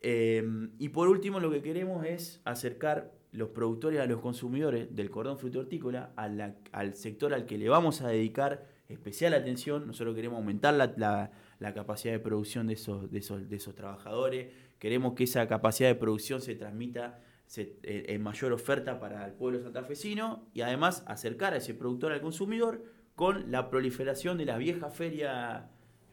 Eh, 0.00 0.42
y 0.78 0.88
por 0.90 1.08
último, 1.08 1.40
lo 1.40 1.50
que 1.50 1.60
queremos 1.62 2.04
es 2.06 2.40
acercar 2.44 3.12
los 3.32 3.50
productores 3.50 4.00
a 4.00 4.06
los 4.06 4.20
consumidores 4.20 4.94
del 4.94 5.10
cordón 5.10 5.38
fruto 5.38 5.58
hortícola 5.60 6.12
a 6.16 6.28
la- 6.28 6.56
al 6.72 6.94
sector 6.94 7.34
al 7.34 7.44
que 7.44 7.58
le 7.58 7.68
vamos 7.68 8.00
a 8.00 8.08
dedicar 8.08 8.66
especial 8.88 9.34
atención. 9.34 9.86
Nosotros 9.86 10.14
queremos 10.14 10.38
aumentar 10.38 10.74
la- 10.74 11.30
la 11.58 11.74
capacidad 11.74 12.12
de 12.12 12.20
producción 12.20 12.66
de 12.66 12.74
esos, 12.74 13.10
de, 13.10 13.18
esos, 13.18 13.48
de 13.48 13.56
esos 13.56 13.74
trabajadores. 13.74 14.48
Queremos 14.78 15.14
que 15.14 15.24
esa 15.24 15.46
capacidad 15.48 15.88
de 15.88 15.94
producción 15.96 16.40
se 16.40 16.54
transmita 16.54 17.20
se- 17.46 17.76
eh, 17.82 18.04
en 18.08 18.22
mayor 18.22 18.52
oferta 18.52 19.00
para 19.00 19.24
el 19.26 19.32
pueblo 19.32 19.60
santafesino 19.60 20.46
y 20.54 20.60
además 20.60 21.02
acercar 21.06 21.54
a 21.54 21.56
ese 21.56 21.74
productor 21.74 22.12
al 22.12 22.20
consumidor 22.20 22.84
con 23.16 23.50
la 23.50 23.70
proliferación 23.70 24.38
de 24.38 24.44
las 24.44 24.58
viejas 24.58 24.94
ferias 24.94 25.62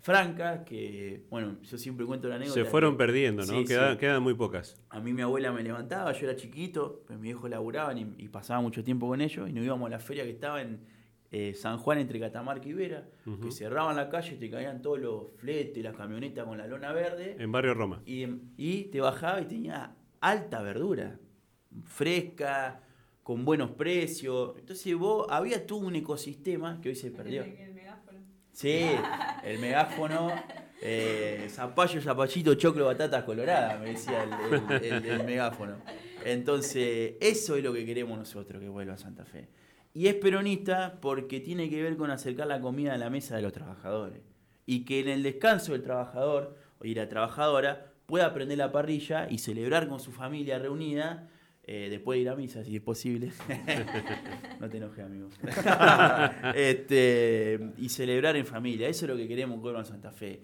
francas 0.02 0.62
que, 0.66 1.24
bueno, 1.30 1.58
yo 1.64 1.78
siempre 1.78 2.06
cuento 2.06 2.28
la 2.30 2.36
anécdota. 2.36 2.60
Se 2.64 2.66
fueron 2.66 2.94
que- 2.94 2.98
perdiendo, 3.00 3.44
¿no? 3.46 3.54
Sí, 3.54 3.66
quedan, 3.66 3.94
sí. 3.94 3.98
quedan 4.00 4.22
muy 4.24 4.34
pocas. 4.36 4.80
A 4.90 5.00
mí 5.00 5.14
mi 5.14 5.22
abuela 5.24 5.52
me 5.52 5.64
levantaba, 5.64 6.12
yo 6.14 6.28
era 6.28 6.36
chiquito, 6.36 7.04
pues 7.08 7.18
mis 7.20 7.34
viejos 7.34 7.50
laburaban 7.50 7.98
y, 7.98 8.14
y 8.24 8.30
pasaba 8.30 8.62
mucho 8.62 8.84
tiempo 8.84 9.08
con 9.08 9.20
ellos 9.22 9.50
y 9.50 9.54
nos 9.54 9.64
íbamos 9.66 9.88
a 9.88 9.90
la 9.90 10.00
feria 10.00 10.24
que 10.24 10.30
estaba 10.32 10.62
en 10.62 10.80
eh, 11.38 11.54
San 11.54 11.78
Juan 11.80 11.98
entre 11.98 12.18
Catamarca 12.20 12.68
y 12.70 12.74
Vera, 12.74 13.04
que 13.42 13.52
cerraban 13.52 13.96
la 13.98 14.08
calle, 14.10 14.38
te 14.38 14.50
caían 14.50 14.82
todos 14.82 15.00
los 15.00 15.32
fletes, 15.38 15.84
las 15.84 15.94
camionetas 15.96 16.46
con 16.46 16.58
la 16.58 16.66
lona 16.66 16.94
verde 16.94 17.36
En 17.40 17.52
Barrio 17.52 17.74
Roma. 17.74 18.02
y, 18.06 18.26
y 18.58 18.84
te 18.86 19.02
bajaba 19.02 19.42
y 19.42 19.46
tenía 19.46 19.96
alta 20.22 20.62
verdura, 20.62 21.20
fresca, 21.84 22.82
con 23.24 23.44
buenos 23.44 23.72
precios. 23.72 24.54
Entonces 24.60 24.96
vos, 24.96 25.28
había 25.30 25.66
todo 25.66 25.80
un 25.80 25.96
ecosistema 25.96 26.80
que 26.82 26.90
hoy 26.90 26.96
se 26.96 27.12
perdió. 27.12 27.44
Sí, 28.54 28.86
el 29.44 29.60
megáfono, 29.60 30.32
eh, 30.82 31.48
zapallo, 31.50 32.02
zapallito, 32.02 32.56
choclo, 32.56 32.86
batatas 32.86 33.24
coloradas, 33.26 33.80
me 33.82 33.88
decía 33.90 34.24
el, 34.24 34.32
el- 34.54 34.86
el- 34.94 35.06
el 35.06 35.24
megáfono. 35.26 35.76
Entonces, 36.26 37.14
eso 37.22 37.56
es 37.56 37.64
lo 37.64 37.72
que 37.72 37.86
queremos 37.86 38.18
nosotros, 38.18 38.62
que 38.62 38.68
vuelva 38.68 38.96
a 38.96 38.98
Santa 38.98 39.26
Fe. 39.26 39.48
Y 39.94 40.08
es 40.08 40.16
peronista 40.16 41.00
porque 41.00 41.40
tiene 41.40 41.70
que 41.70 41.82
ver 41.82 41.96
con 41.96 42.12
acercar 42.12 42.48
la 42.48 42.60
comida 42.60 42.94
a 42.94 42.98
la 42.98 43.10
mesa 43.10 43.36
de 43.36 43.44
los 43.44 43.54
trabajadores. 43.54 44.22
Y 44.66 44.84
que 44.84 45.00
en 45.00 45.08
el 45.08 45.24
descanso 45.24 45.72
del 45.72 45.84
trabajador 45.84 46.58
y 46.84 46.96
la 46.96 47.08
trabajadora 47.08 47.94
pueda 48.06 48.34
prender 48.34 48.58
la 48.58 48.72
parrilla 48.72 49.28
y 49.30 49.38
celebrar 49.38 49.88
con 49.88 50.00
su 50.00 50.12
familia 50.12 50.60
reunida, 50.60 51.30
eh, 51.64 51.88
después 51.90 52.18
de 52.18 52.22
ir 52.22 52.30
a 52.30 52.36
misa, 52.36 52.64
si 52.64 52.76
es 52.76 52.82
posible. 52.82 53.32
no 54.60 54.70
te 54.70 54.78
enojes, 54.78 55.06
amigo. 55.06 55.30
este, 56.56 57.72
y 57.78 57.90
celebrar 57.90 58.36
en 58.36 58.46
familia. 58.46 58.90
Eso 58.90 59.06
es 59.06 59.12
lo 59.12 59.18
que 59.18 59.28
queremos 59.28 59.62
con 59.62 59.86
Santa 59.86 60.12
Fe. 60.12 60.42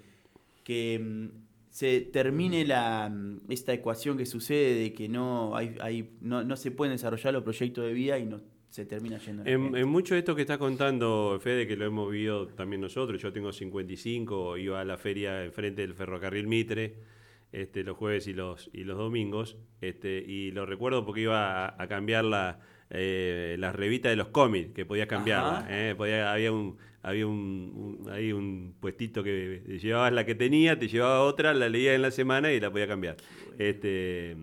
Que 0.63 0.99
mm, 0.99 1.50
se 1.71 2.01
termine 2.01 2.65
la, 2.65 3.09
mm, 3.09 3.49
esta 3.49 3.73
ecuación 3.73 4.17
que 4.17 4.25
sucede 4.25 4.75
de 4.75 4.93
que 4.93 5.09
no, 5.09 5.55
hay, 5.55 5.75
hay, 5.81 6.11
no, 6.21 6.43
no 6.43 6.55
se 6.55 6.69
pueden 6.69 6.93
desarrollar 6.93 7.33
los 7.33 7.43
proyectos 7.43 7.85
de 7.85 7.93
vida 7.93 8.19
y 8.19 8.25
no 8.25 8.41
se 8.69 8.85
termina 8.85 9.17
yendo. 9.17 9.43
En, 9.45 9.87
mucho 9.87 10.13
de 10.13 10.19
esto 10.19 10.35
que 10.35 10.41
está 10.41 10.57
contando 10.57 11.39
Fede, 11.41 11.65
que 11.67 11.75
lo 11.75 11.85
hemos 11.85 12.11
vivido 12.11 12.47
también 12.47 12.81
nosotros, 12.81 13.21
yo 13.21 13.33
tengo 13.33 13.51
55, 13.51 14.57
iba 14.57 14.79
a 14.79 14.85
la 14.85 14.97
feria 14.97 15.43
enfrente 15.43 15.81
del 15.81 15.93
ferrocarril 15.93 16.47
Mitre, 16.47 16.95
este, 17.51 17.83
los 17.83 17.97
jueves 17.97 18.27
y 18.27 18.33
los, 18.33 18.69
y 18.71 18.83
los 18.83 18.97
domingos, 18.97 19.57
este, 19.81 20.23
y 20.25 20.51
lo 20.51 20.65
recuerdo 20.65 21.05
porque 21.05 21.21
iba 21.21 21.65
a, 21.65 21.81
a 21.81 21.87
cambiar 21.87 22.25
la, 22.25 22.59
eh, 22.93 23.55
las 23.57 23.73
revistas 23.73 24.11
de 24.11 24.17
los 24.17 24.27
cómics, 24.27 24.73
que 24.73 24.85
podía 24.85 25.07
cambiarla. 25.07 25.65
Eh, 25.69 25.95
podía, 25.95 26.33
había 26.33 26.51
un, 26.51 26.77
había 27.03 27.25
un, 27.27 27.97
un- 28.03 28.09
ahí 28.11 28.31
un 28.31 28.75
puestito 28.79 29.23
que 29.23 29.79
llevabas 29.81 30.13
la 30.13 30.25
que 30.25 30.35
tenía, 30.35 30.77
te 30.77 30.87
llevaba 30.87 31.21
otra, 31.23 31.53
la 31.53 31.67
leía 31.69 31.93
en 31.95 32.01
la 32.01 32.11
semana 32.11 32.51
y 32.53 32.59
la 32.59 32.71
podía 32.71 32.87
cambiar. 32.87 33.17
Este, 33.57 34.35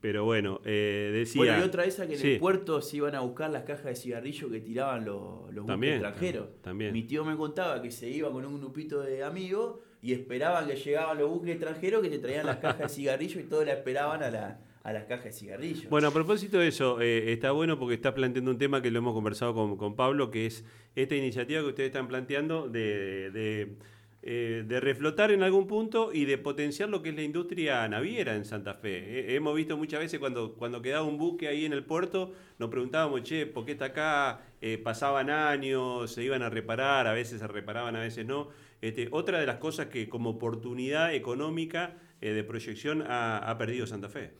pero 0.00 0.24
bueno, 0.24 0.60
eh, 0.64 1.10
decía... 1.12 1.40
Bueno, 1.42 1.58
y 1.58 1.62
otra 1.62 1.84
esa 1.84 2.06
que 2.06 2.14
en 2.14 2.18
Sí. 2.18 2.32
el 2.34 2.38
puerto 2.38 2.80
se 2.82 2.98
iban 2.98 3.14
a 3.14 3.20
buscar 3.20 3.50
las 3.50 3.62
cajas 3.64 3.84
de 3.86 3.94
cigarrillo 3.96 4.50
que 4.50 4.60
tiraban 4.60 5.04
los, 5.04 5.52
los 5.52 5.66
También, 5.66 5.94
extranjeros. 5.94 6.48
también. 6.62 6.92
Mi 6.92 7.02
tío 7.04 7.24
me 7.24 7.36
contaba 7.36 7.80
que 7.82 7.90
se 7.90 8.08
iba 8.10 8.30
con 8.30 8.44
un 8.44 8.58
grupito 8.60 9.00
de 9.02 9.22
amigos 9.24 9.80
y 10.02 10.12
esperaban 10.12 10.66
que 10.68 10.76
llegaban 10.76 11.18
los 11.18 11.28
buques 11.28 11.50
extranjeros 11.50 12.02
que 12.02 12.08
te 12.10 12.18
traían 12.18 12.46
las 12.46 12.58
cajas 12.58 12.78
de 12.78 12.88
cigarrillo 12.88 13.40
y 13.40 13.44
todos 13.44 13.66
la 13.66 13.72
esperaban 13.72 14.22
a, 14.22 14.30
la, 14.30 14.60
a 14.82 14.92
las 14.92 15.04
cajas 15.04 15.24
de 15.24 15.32
cigarrillo. 15.32 15.88
Bueno, 15.90 16.08
a 16.08 16.10
propósito 16.12 16.58
de 16.58 16.68
eso, 16.68 17.00
eh, 17.00 17.32
está 17.32 17.50
bueno 17.52 17.78
porque 17.78 17.94
estás 17.94 18.12
planteando 18.12 18.50
un 18.50 18.58
tema 18.58 18.80
que 18.80 18.90
lo 18.90 18.98
hemos 18.98 19.14
conversado 19.14 19.54
con, 19.54 19.76
con 19.76 19.96
Pablo, 19.96 20.30
que 20.30 20.46
es 20.46 20.64
esta 20.94 21.14
iniciativa 21.14 21.60
que 21.60 21.68
ustedes 21.68 21.88
están 21.88 22.08
planteando 22.08 22.68
de, 22.68 23.30
de, 23.30 23.74
eh, 24.22 24.64
reflotar 24.80 25.30
en 25.30 25.42
algún 25.42 25.66
punto 25.66 26.12
y 26.12 26.24
de 26.24 26.38
potenciar 26.38 26.88
lo 26.88 27.02
que 27.02 27.10
es 27.10 27.14
la 27.14 27.22
industria 27.22 27.86
naviera 27.88 28.34
en 28.34 28.44
Santa 28.44 28.74
Fe. 28.74 28.96
Eh, 28.98 29.34
hemos 29.34 29.54
visto 29.54 29.76
muchas 29.76 30.00
veces 30.00 30.18
cuando, 30.20 30.54
cuando 30.54 30.80
quedaba 30.80 31.04
un 31.04 31.18
buque 31.18 31.48
ahí 31.48 31.64
en 31.64 31.72
el 31.72 31.84
puerto, 31.84 32.32
nos 32.58 32.70
preguntábamos, 32.70 33.22
che, 33.22 33.46
¿por 33.46 33.64
qué 33.64 33.72
está 33.72 33.86
acá? 33.86 34.40
Pasaban 34.82 35.30
años, 35.30 36.12
se 36.12 36.24
iban 36.24 36.42
a 36.42 36.50
reparar, 36.50 37.06
a 37.06 37.12
veces 37.12 37.38
se 37.38 37.46
reparaban, 37.46 37.94
a 37.94 38.00
veces 38.00 38.26
no. 38.26 38.48
Este, 38.80 39.08
otra 39.12 39.38
de 39.38 39.46
las 39.46 39.58
cosas 39.58 39.86
que 39.86 40.08
como 40.08 40.30
oportunidad 40.30 41.14
económica 41.14 41.96
de 42.20 42.42
proyección 42.42 43.04
ha 43.06 43.54
perdido 43.56 43.86
Santa 43.86 44.08
Fe. 44.08 44.32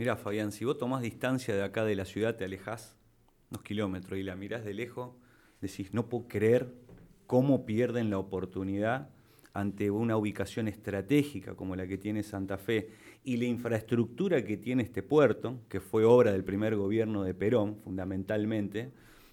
Mirá, 0.00 0.16
Fabián, 0.16 0.50
si 0.50 0.64
vos 0.64 0.78
tomás 0.78 1.02
distancia 1.02 1.54
de 1.54 1.62
acá 1.62 1.84
de 1.84 1.94
la 1.94 2.06
ciudad, 2.06 2.34
te 2.34 2.46
alejás 2.46 2.96
unos 3.50 3.62
kilómetros 3.62 4.18
y 4.18 4.22
la 4.22 4.34
mirás 4.34 4.64
de 4.64 4.72
lejos, 4.72 5.10
decís, 5.60 5.92
no 5.92 6.08
puedo 6.08 6.26
creer 6.26 6.72
cómo 7.26 7.66
pierden 7.66 8.08
la 8.08 8.16
oportunidad 8.16 9.10
ante 9.52 9.90
una 9.90 10.16
ubicación 10.16 10.68
estratégica 10.68 11.54
como 11.54 11.76
la 11.76 11.86
que 11.86 11.98
tiene 11.98 12.22
Santa 12.22 12.56
Fe 12.56 12.88
y 13.24 13.36
la 13.36 13.44
infraestructura 13.44 14.42
que 14.42 14.56
tiene 14.56 14.84
este 14.84 15.02
puerto, 15.02 15.58
que 15.68 15.80
fue 15.80 16.06
obra 16.06 16.32
del 16.32 16.44
primer 16.44 16.76
gobierno 16.76 17.22
de 17.22 17.34
Perón, 17.34 17.76
fundamentalmente, 17.84 18.92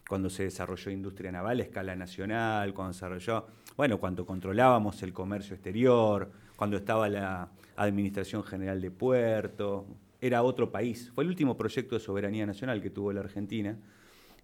cuando 0.09 0.29
se 0.29 0.43
desarrolló 0.43 0.91
industria 0.91 1.31
naval 1.31 1.61
a 1.61 1.63
escala 1.63 1.95
nacional, 1.95 2.73
cuando 2.73 2.91
desarrolló, 2.91 3.47
bueno, 3.77 4.01
cuando 4.01 4.25
controlábamos 4.25 5.01
el 5.01 5.13
comercio 5.13 5.53
exterior, 5.53 6.29
cuando 6.57 6.75
estaba 6.75 7.07
la 7.07 7.51
Administración 7.77 8.43
General 8.43 8.81
de 8.81 8.91
Puerto, 8.91 9.87
era 10.21 10.43
otro 10.43 10.71
país. 10.71 11.11
Fue 11.13 11.23
el 11.23 11.29
último 11.29 11.57
proyecto 11.57 11.95
de 11.95 12.01
soberanía 12.01 12.45
nacional 12.45 12.81
que 12.81 12.89
tuvo 12.89 13.13
la 13.13 13.21
Argentina. 13.21 13.77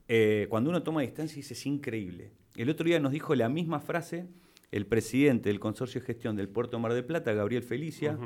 Eh, 0.07 0.47
cuando 0.49 0.69
uno 0.69 0.83
toma 0.83 1.01
distancia 1.01 1.35
dice, 1.37 1.53
es 1.53 1.65
increíble. 1.65 2.31
El 2.55 2.69
otro 2.69 2.85
día 2.85 2.99
nos 2.99 3.11
dijo 3.11 3.35
la 3.35 3.49
misma 3.49 3.79
frase 3.79 4.27
el 4.73 4.87
presidente 4.87 5.49
del 5.49 5.59
Consorcio 5.59 6.01
de 6.01 6.07
Gestión 6.07 6.35
del 6.35 6.49
Puerto 6.49 6.79
Mar 6.79 6.93
del 6.93 7.05
Plata, 7.05 7.31
Gabriel 7.33 7.61
Felicia, 7.61 8.17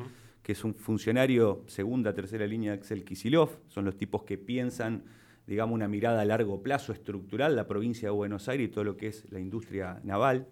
que 0.42 0.54
es 0.54 0.64
un 0.64 0.76
funcionario 0.76 1.66
segunda, 1.68 2.14
tercera 2.14 2.48
línea 2.48 2.72
de 2.72 2.78
Axel 2.78 3.04
Kisilov, 3.04 3.60
son 3.68 3.84
los 3.84 3.98
tipos 3.98 4.24
que 4.24 4.38
piensan, 4.38 5.04
digamos, 5.46 5.76
una 5.76 5.90
mirada 5.90 6.22
a 6.22 6.26
largo 6.26 6.64
plazo 6.64 6.94
estructural, 6.94 7.58
la 7.58 7.68
provincia 7.68 8.08
de 8.08 8.14
Buenos 8.14 8.48
Aires 8.48 8.70
y 8.70 8.72
todo 8.72 8.86
lo 8.86 8.96
que 8.96 9.08
es 9.08 9.30
la 9.30 9.42
industria 9.42 10.00
naval. 10.06 10.48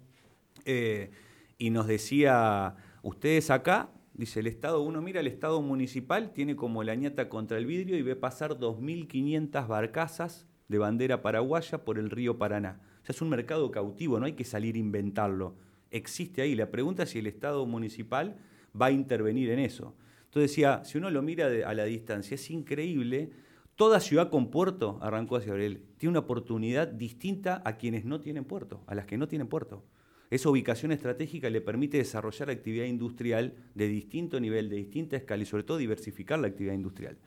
Eh, 0.66 1.12
y 1.58 1.70
nos 1.70 1.88
decía, 1.88 2.76
ustedes 3.02 3.50
acá, 3.50 3.90
dice 4.18 4.40
el 4.40 4.48
Estado, 4.48 4.82
uno 4.82 5.02
mira 5.02 5.20
el 5.20 5.28
Estado 5.28 5.62
municipal, 5.62 6.32
tiene 6.32 6.56
como 6.56 6.84
la 6.84 6.96
ñata 6.96 7.30
contra 7.30 7.58
el 7.58 7.66
vidrio 7.66 7.98
y 7.98 8.02
ve 8.02 8.16
pasar 8.16 8.58
2.500 8.58 9.68
barcazas 9.68 10.48
de 10.68 10.78
bandera 10.78 11.22
paraguaya 11.22 11.84
por 11.84 12.00
el 12.00 12.10
río 12.10 12.38
Paraná. 12.38 12.82
O 13.02 13.06
sea, 13.06 13.14
es 13.14 13.22
un 13.22 13.30
mercado 13.30 13.70
cautivo, 13.72 14.20
no 14.20 14.26
hay 14.26 14.34
que 14.34 14.46
salir 14.46 14.76
a 14.76 14.80
inventarlo. 14.80 15.56
Existe 15.92 16.42
ahí. 16.42 16.56
La 16.56 16.72
pregunta 16.72 17.04
es 17.04 17.12
si 17.12 17.20
el 17.20 17.28
Estado 17.28 17.66
municipal 17.66 18.38
va 18.80 18.88
a 18.88 18.92
intervenir 18.92 19.50
en 19.52 19.60
eso. 19.60 19.96
Entonces 20.26 20.52
decía, 20.52 20.84
si 20.84 20.98
uno 20.98 21.10
lo 21.10 21.22
mira 21.22 21.48
a 21.66 21.74
la 21.74 21.84
distancia, 21.86 22.36
es 22.36 22.50
increíble. 22.50 23.32
Toda 23.76 24.00
ciudad 24.00 24.30
con 24.30 24.50
puerto, 24.50 24.98
arrancó 25.02 25.36
hacia 25.36 25.50
Gabriel, 25.50 25.84
tiene 25.98 26.12
una 26.12 26.20
oportunidad 26.20 26.88
distinta 26.88 27.62
a 27.64 27.78
quienes 27.78 28.06
no 28.06 28.22
tienen 28.22 28.46
puerto, 28.46 28.84
a 28.88 28.96
las 28.96 29.06
que 29.06 29.18
no 29.18 29.28
tienen 29.28 29.48
puerto. 29.48 29.84
Esa 30.30 30.50
ubicación 30.50 30.92
estratégica 30.92 31.50
le 31.50 31.62
permite 31.62 31.98
desarrollar 31.98 32.50
actividad 32.50 32.86
industrial 32.86 33.54
de 33.76 33.88
distinto 33.88 34.40
nivel, 34.40 34.70
de 34.70 34.78
distinta 34.78 35.16
escala 35.16 35.44
y 35.44 35.46
sobre 35.46 35.64
todo 35.64 35.78
diversificar 35.78 36.40
la 36.40 36.48
actividad 36.48 36.74
industrial. 36.74 37.18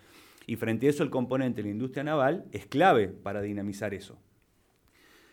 Y 0.46 0.56
frente 0.56 0.86
a 0.86 0.90
eso 0.90 1.02
el 1.02 1.10
componente 1.10 1.62
de 1.62 1.68
la 1.68 1.72
industria 1.72 2.04
naval 2.04 2.46
es 2.52 2.66
clave 2.66 3.08
para 3.08 3.42
dinamizar 3.42 3.94
eso. 3.94 4.18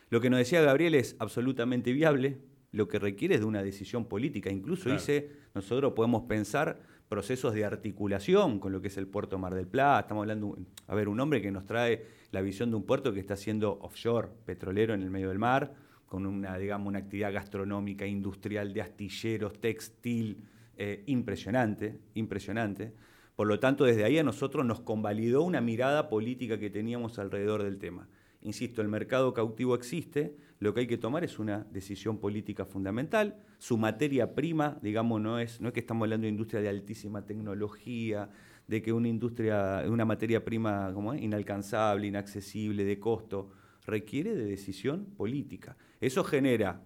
Lo 0.09 0.21
que 0.21 0.29
nos 0.29 0.39
decía 0.39 0.61
Gabriel 0.61 0.93
es 0.93 1.15
absolutamente 1.19 1.91
viable, 1.93 2.37
lo 2.71 2.87
que 2.87 2.99
requiere 2.99 3.35
es 3.35 3.41
de 3.41 3.47
una 3.47 3.63
decisión 3.63 4.05
política. 4.05 4.51
Incluso 4.51 4.83
Claro. 4.83 4.99
dice, 4.99 5.31
nosotros 5.55 5.93
podemos 5.93 6.23
pensar 6.23 6.81
procesos 7.07 7.53
de 7.53 7.65
articulación 7.65 8.59
con 8.59 8.71
lo 8.71 8.81
que 8.81 8.89
es 8.89 8.97
el 8.97 9.07
puerto 9.07 9.39
Mar 9.39 9.53
del 9.55 9.67
Plata. 9.67 10.01
Estamos 10.01 10.23
hablando, 10.23 10.57
a 10.87 10.95
ver, 10.95 11.07
un 11.07 11.19
hombre 11.19 11.41
que 11.41 11.51
nos 11.51 11.65
trae 11.65 12.05
la 12.31 12.41
visión 12.41 12.69
de 12.69 12.75
un 12.75 12.83
puerto 12.83 13.13
que 13.13 13.19
está 13.19 13.35
haciendo 13.35 13.79
offshore, 13.81 14.27
petrolero 14.45 14.93
en 14.93 15.01
el 15.01 15.09
medio 15.09 15.29
del 15.29 15.39
mar, 15.39 15.73
con 16.15 16.25
una, 16.25 16.57
digamos, 16.57 16.87
una 16.87 16.99
actividad 16.99 17.33
gastronómica, 17.33 18.07
industrial, 18.07 18.73
de 18.73 18.81
astilleros, 18.81 19.59
textil, 19.59 20.45
eh, 20.77 21.03
impresionante, 21.07 21.99
impresionante. 22.13 22.93
Por 23.35 23.47
lo 23.47 23.59
tanto, 23.59 23.83
desde 23.83 24.05
ahí 24.05 24.17
a 24.17 24.23
nosotros 24.23 24.65
nos 24.65 24.79
convalidó 24.79 25.41
una 25.41 25.59
mirada 25.59 26.07
política 26.07 26.57
que 26.57 26.69
teníamos 26.69 27.19
alrededor 27.19 27.63
del 27.63 27.79
tema. 27.79 28.07
Insisto, 28.39 28.81
el 28.81 28.87
mercado 28.87 29.33
cautivo 29.33 29.75
existe, 29.75 30.37
lo 30.59 30.73
que 30.73 30.79
hay 30.79 30.87
que 30.87 30.97
tomar 30.97 31.25
es 31.25 31.37
una 31.37 31.67
decisión 31.69 32.17
política 32.17 32.63
fundamental. 32.63 33.35
Su 33.57 33.77
materia 33.77 34.35
prima, 34.35 34.79
digamos, 34.81 35.19
no 35.19 35.37
es, 35.37 35.59
no 35.59 35.67
es 35.67 35.73
que 35.73 35.81
estamos 35.81 36.05
hablando 36.05 36.23
de 36.23 36.29
industria 36.29 36.61
de 36.61 36.69
altísima 36.69 37.25
tecnología, 37.25 38.29
de 38.67 38.81
que 38.81 38.93
una 38.93 39.09
industria, 39.09 39.83
una 39.85 40.05
materia 40.05 40.45
prima 40.45 40.93
como 40.93 41.13
es, 41.13 41.21
inalcanzable, 41.21 42.07
inaccesible, 42.07 42.85
de 42.85 42.99
costo, 43.01 43.51
requiere 43.85 44.35
de 44.35 44.45
decisión 44.45 45.05
política. 45.17 45.77
Eso 46.01 46.23
genera 46.23 46.81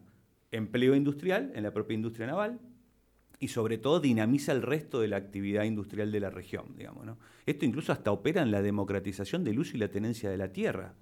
empleo 0.52 0.96
industrial 0.96 1.52
en 1.56 1.64
la 1.64 1.74
propia 1.74 1.96
industria 1.96 2.28
naval, 2.28 2.60
y 3.40 3.48
sobre 3.48 3.78
todo 3.78 4.00
dinamiza 4.00 4.52
el 4.52 4.62
resto 4.62 5.00
de 5.00 5.08
la 5.08 5.18
actividad 5.18 5.64
industrial 5.64 6.12
de 6.12 6.20
la 6.20 6.30
región, 6.30 6.76
digamos. 6.76 7.18
Esto 7.46 7.66
incluso 7.66 7.94
hasta 7.94 8.12
opera 8.12 8.42
en 8.42 8.52
la 8.52 8.62
democratización 8.62 9.44
del 9.44 9.60
uso 9.60 9.78
y 9.78 9.80
la 9.80 9.88
tenencia 9.88 10.30
de 10.30 10.38
la 10.38 10.52
tierra. 10.52 10.94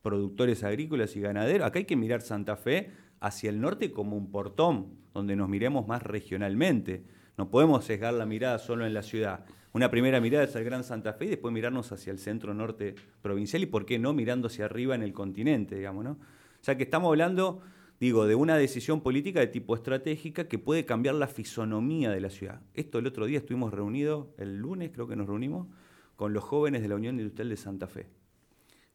Productores 0.00 0.64
agrícolas 0.64 1.14
y 1.16 1.20
ganaderos. 1.20 1.66
Acá 1.66 1.80
hay 1.80 1.84
que 1.84 1.96
mirar 1.96 2.22
Santa 2.22 2.56
Fe 2.56 2.90
hacia 3.20 3.50
el 3.50 3.60
norte 3.60 3.92
como 3.92 4.16
un 4.16 4.30
portón, 4.30 4.94
donde 5.12 5.36
nos 5.36 5.48
miremos 5.48 5.86
más 5.86 6.02
regionalmente. 6.02 7.04
No 7.42 7.50
podemos 7.50 7.84
sesgar 7.84 8.14
la 8.14 8.24
mirada 8.24 8.56
solo 8.60 8.86
en 8.86 8.94
la 8.94 9.02
ciudad. 9.02 9.44
Una 9.72 9.90
primera 9.90 10.20
mirada 10.20 10.44
es 10.44 10.54
el 10.54 10.62
Gran 10.62 10.84
Santa 10.84 11.12
Fe 11.12 11.24
y 11.24 11.28
después 11.30 11.52
mirarnos 11.52 11.90
hacia 11.90 12.12
el 12.12 12.20
centro 12.20 12.54
norte 12.54 12.94
provincial 13.20 13.60
y 13.64 13.66
por 13.66 13.84
qué 13.84 13.98
no 13.98 14.12
mirando 14.12 14.46
hacia 14.46 14.66
arriba 14.66 14.94
en 14.94 15.02
el 15.02 15.12
continente, 15.12 15.74
digamos, 15.74 16.04
¿no? 16.04 16.12
O 16.12 16.64
sea 16.64 16.76
que 16.76 16.84
estamos 16.84 17.08
hablando 17.08 17.60
digo, 17.98 18.28
de 18.28 18.36
una 18.36 18.56
decisión 18.56 19.00
política 19.00 19.40
de 19.40 19.48
tipo 19.48 19.74
estratégica 19.74 20.46
que 20.46 20.60
puede 20.60 20.84
cambiar 20.84 21.16
la 21.16 21.26
fisonomía 21.26 22.12
de 22.12 22.20
la 22.20 22.30
ciudad. 22.30 22.60
Esto 22.74 23.00
el 23.00 23.08
otro 23.08 23.26
día 23.26 23.38
estuvimos 23.38 23.74
reunidos, 23.74 24.28
el 24.38 24.58
lunes 24.58 24.92
creo 24.94 25.08
que 25.08 25.16
nos 25.16 25.26
reunimos, 25.26 25.66
con 26.14 26.32
los 26.32 26.44
jóvenes 26.44 26.82
de 26.82 26.88
la 26.90 26.94
Unión 26.94 27.18
Industrial 27.18 27.48
de 27.48 27.56
Santa 27.56 27.88
Fe. 27.88 28.06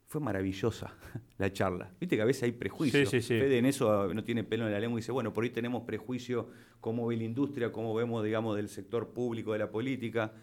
Fue 0.07 0.21
maravillosa 0.21 0.93
la 1.37 1.51
charla. 1.51 1.91
Viste 1.99 2.15
que 2.15 2.21
a 2.21 2.25
veces 2.25 2.43
hay 2.43 2.53
prejuicios. 2.53 3.09
Sí, 3.09 3.21
sí, 3.21 3.27
sí. 3.27 3.39
Fede 3.39 3.57
en 3.57 3.65
eso 3.65 4.13
no 4.13 4.23
tiene 4.23 4.45
pelo 4.45 4.65
en 4.65 4.71
la 4.71 4.79
lengua 4.79 4.97
y 4.97 5.01
dice, 5.01 5.11
bueno, 5.11 5.33
por 5.33 5.43
ahí 5.43 5.49
tenemos 5.49 5.83
prejuicio, 5.83 6.49
cómo 6.79 7.05
ve 7.07 7.17
la 7.17 7.25
industria, 7.25 7.73
cómo 7.73 7.93
vemos, 7.93 8.23
digamos, 8.23 8.55
del 8.55 8.69
sector 8.69 9.09
público, 9.09 9.51
de 9.51 9.59
la 9.59 9.69
política. 9.69 10.33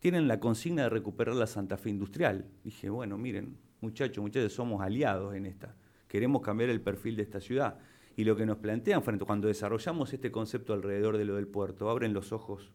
Tienen 0.00 0.28
la 0.28 0.40
consigna 0.40 0.84
de 0.84 0.88
recuperar 0.88 1.34
la 1.34 1.46
Santa 1.46 1.76
Fe 1.76 1.90
industrial. 1.90 2.46
Dije, 2.64 2.88
bueno, 2.88 3.18
miren, 3.18 3.58
muchachos, 3.82 4.22
muchachos, 4.22 4.54
somos 4.54 4.80
aliados 4.80 5.34
en 5.34 5.44
esta. 5.44 5.76
Queremos 6.08 6.40
cambiar 6.40 6.70
el 6.70 6.80
perfil 6.80 7.16
de 7.16 7.22
esta 7.22 7.40
ciudad. 7.40 7.78
Y 8.16 8.24
lo 8.24 8.34
que 8.34 8.46
nos 8.46 8.58
plantean 8.58 9.02
frente, 9.02 9.26
cuando 9.26 9.46
desarrollamos 9.46 10.12
este 10.14 10.30
concepto 10.30 10.72
alrededor 10.72 11.18
de 11.18 11.26
lo 11.26 11.36
del 11.36 11.48
puerto, 11.48 11.90
abren 11.90 12.14
los 12.14 12.32
ojos 12.32 12.72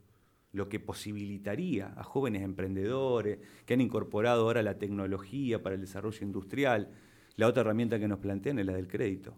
lo 0.53 0.69
que 0.69 0.79
posibilitaría 0.79 1.93
a 1.95 2.03
jóvenes 2.03 2.41
emprendedores 2.43 3.39
que 3.65 3.73
han 3.73 3.81
incorporado 3.81 4.43
ahora 4.43 4.63
la 4.63 4.77
tecnología 4.77 5.61
para 5.61 5.75
el 5.75 5.81
desarrollo 5.81 6.25
industrial. 6.25 6.89
La 7.35 7.47
otra 7.47 7.61
herramienta 7.61 7.99
que 7.99 8.07
nos 8.07 8.19
plantean 8.19 8.59
es 8.59 8.65
la 8.65 8.73
del 8.73 8.87
crédito. 8.87 9.35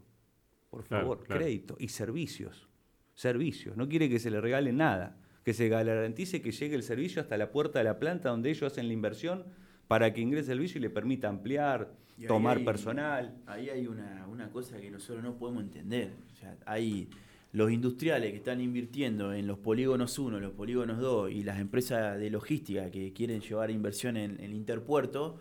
Por 0.69 0.83
favor, 0.83 1.23
claro. 1.23 1.41
crédito 1.41 1.75
y 1.79 1.87
servicios. 1.89 2.69
Servicios. 3.15 3.75
No 3.75 3.89
quiere 3.89 4.07
que 4.07 4.19
se 4.19 4.29
le 4.31 4.39
regale 4.39 4.71
nada. 4.71 5.17
que 5.43 5.53
se 5.53 5.67
garantice 5.67 6.41
que 6.43 6.51
llegue 6.51 6.75
el 6.75 6.83
servicio 6.83 7.21
hasta 7.21 7.35
la 7.37 7.51
puerta 7.51 7.79
de 7.79 7.85
la 7.85 7.97
planta 7.97 8.29
donde 8.29 8.51
ellos 8.51 8.71
hacen 8.71 8.87
la 8.87 8.93
inversión 8.93 9.45
para 9.87 10.13
que 10.13 10.21
ingrese 10.21 10.51
el 10.51 10.57
servicio 10.59 10.77
y 10.77 10.81
le 10.81 10.89
permita 10.91 11.27
ampliar, 11.27 11.95
Y 12.19 12.23
ahí 12.23 12.27
tomar 12.27 12.57
hay- 12.57 12.65
personal. 12.65 13.41
Ahí 13.47 13.69
hay 13.69 13.87
una, 13.87 14.27
una 14.27 14.51
cosa 14.51 14.77
que 14.79 14.91
nosotros 14.91 15.23
no 15.23 15.37
podemos 15.39 15.63
entender. 15.63 16.11
O 16.31 16.35
sea, 16.35 16.55
hay 16.67 17.09
los 17.51 17.71
industriales 17.71 18.31
que 18.31 18.37
están 18.37 18.61
invirtiendo 18.61 19.33
en 19.33 19.47
los 19.47 19.57
polígonos 19.57 20.17
1, 20.19 20.39
los 20.39 20.53
polígonos 20.53 20.99
2 20.99 21.31
y 21.31 21.43
las 21.43 21.59
empresas 21.59 22.19
de 22.19 22.29
logística 22.29 22.91
que 22.91 23.11
quieren 23.13 23.41
llevar 23.41 23.71
inversión 23.71 24.17
en 24.17 24.31
en 24.39 24.41
el 24.45 24.53
interpuerto, 24.53 25.25
o 25.35 25.39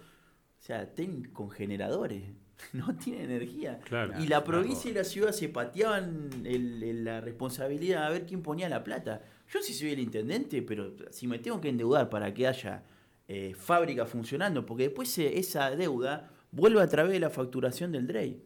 sea, 0.62 0.94
tienen 0.94 1.24
con 1.32 1.50
generadores, 1.50 2.22
no 2.72 2.96
tienen 2.96 3.30
energía. 3.30 3.78
Claro. 3.84 4.14
y 4.22 4.26
la 4.26 4.42
provincia 4.42 4.90
y 4.90 4.94
la 4.94 5.04
ciudad 5.04 5.32
se 5.32 5.48
pateaban 5.50 6.30
el- 6.44 6.82
el- 6.82 7.04
la 7.04 7.20
responsabilidad 7.20 8.06
a 8.06 8.10
ver 8.10 8.24
quién 8.26 8.42
ponía 8.42 8.68
la 8.68 8.82
plata. 8.82 9.22
Yo 9.52 9.60
sí 9.62 9.72
soy 9.74 9.90
el 9.90 10.00
intendente, 10.00 10.62
pero 10.62 10.94
si 11.10 11.26
me 11.26 11.38
tengo 11.38 11.60
que 11.60 11.68
endeudar 11.68 12.08
para 12.10 12.32
que 12.34 12.46
haya 12.46 12.82
eh, 13.30 13.52
fábrica 13.54 14.06
funcionando, 14.06 14.64
porque 14.64 14.84
después 14.84 15.10
se- 15.10 15.38
esa 15.38 15.70
deuda 15.76 16.30
vuelve 16.50 16.80
a 16.80 16.88
través 16.88 17.12
de 17.12 17.20
la 17.20 17.28
facturación 17.28 17.92
del 17.92 18.06
DREI. 18.06 18.42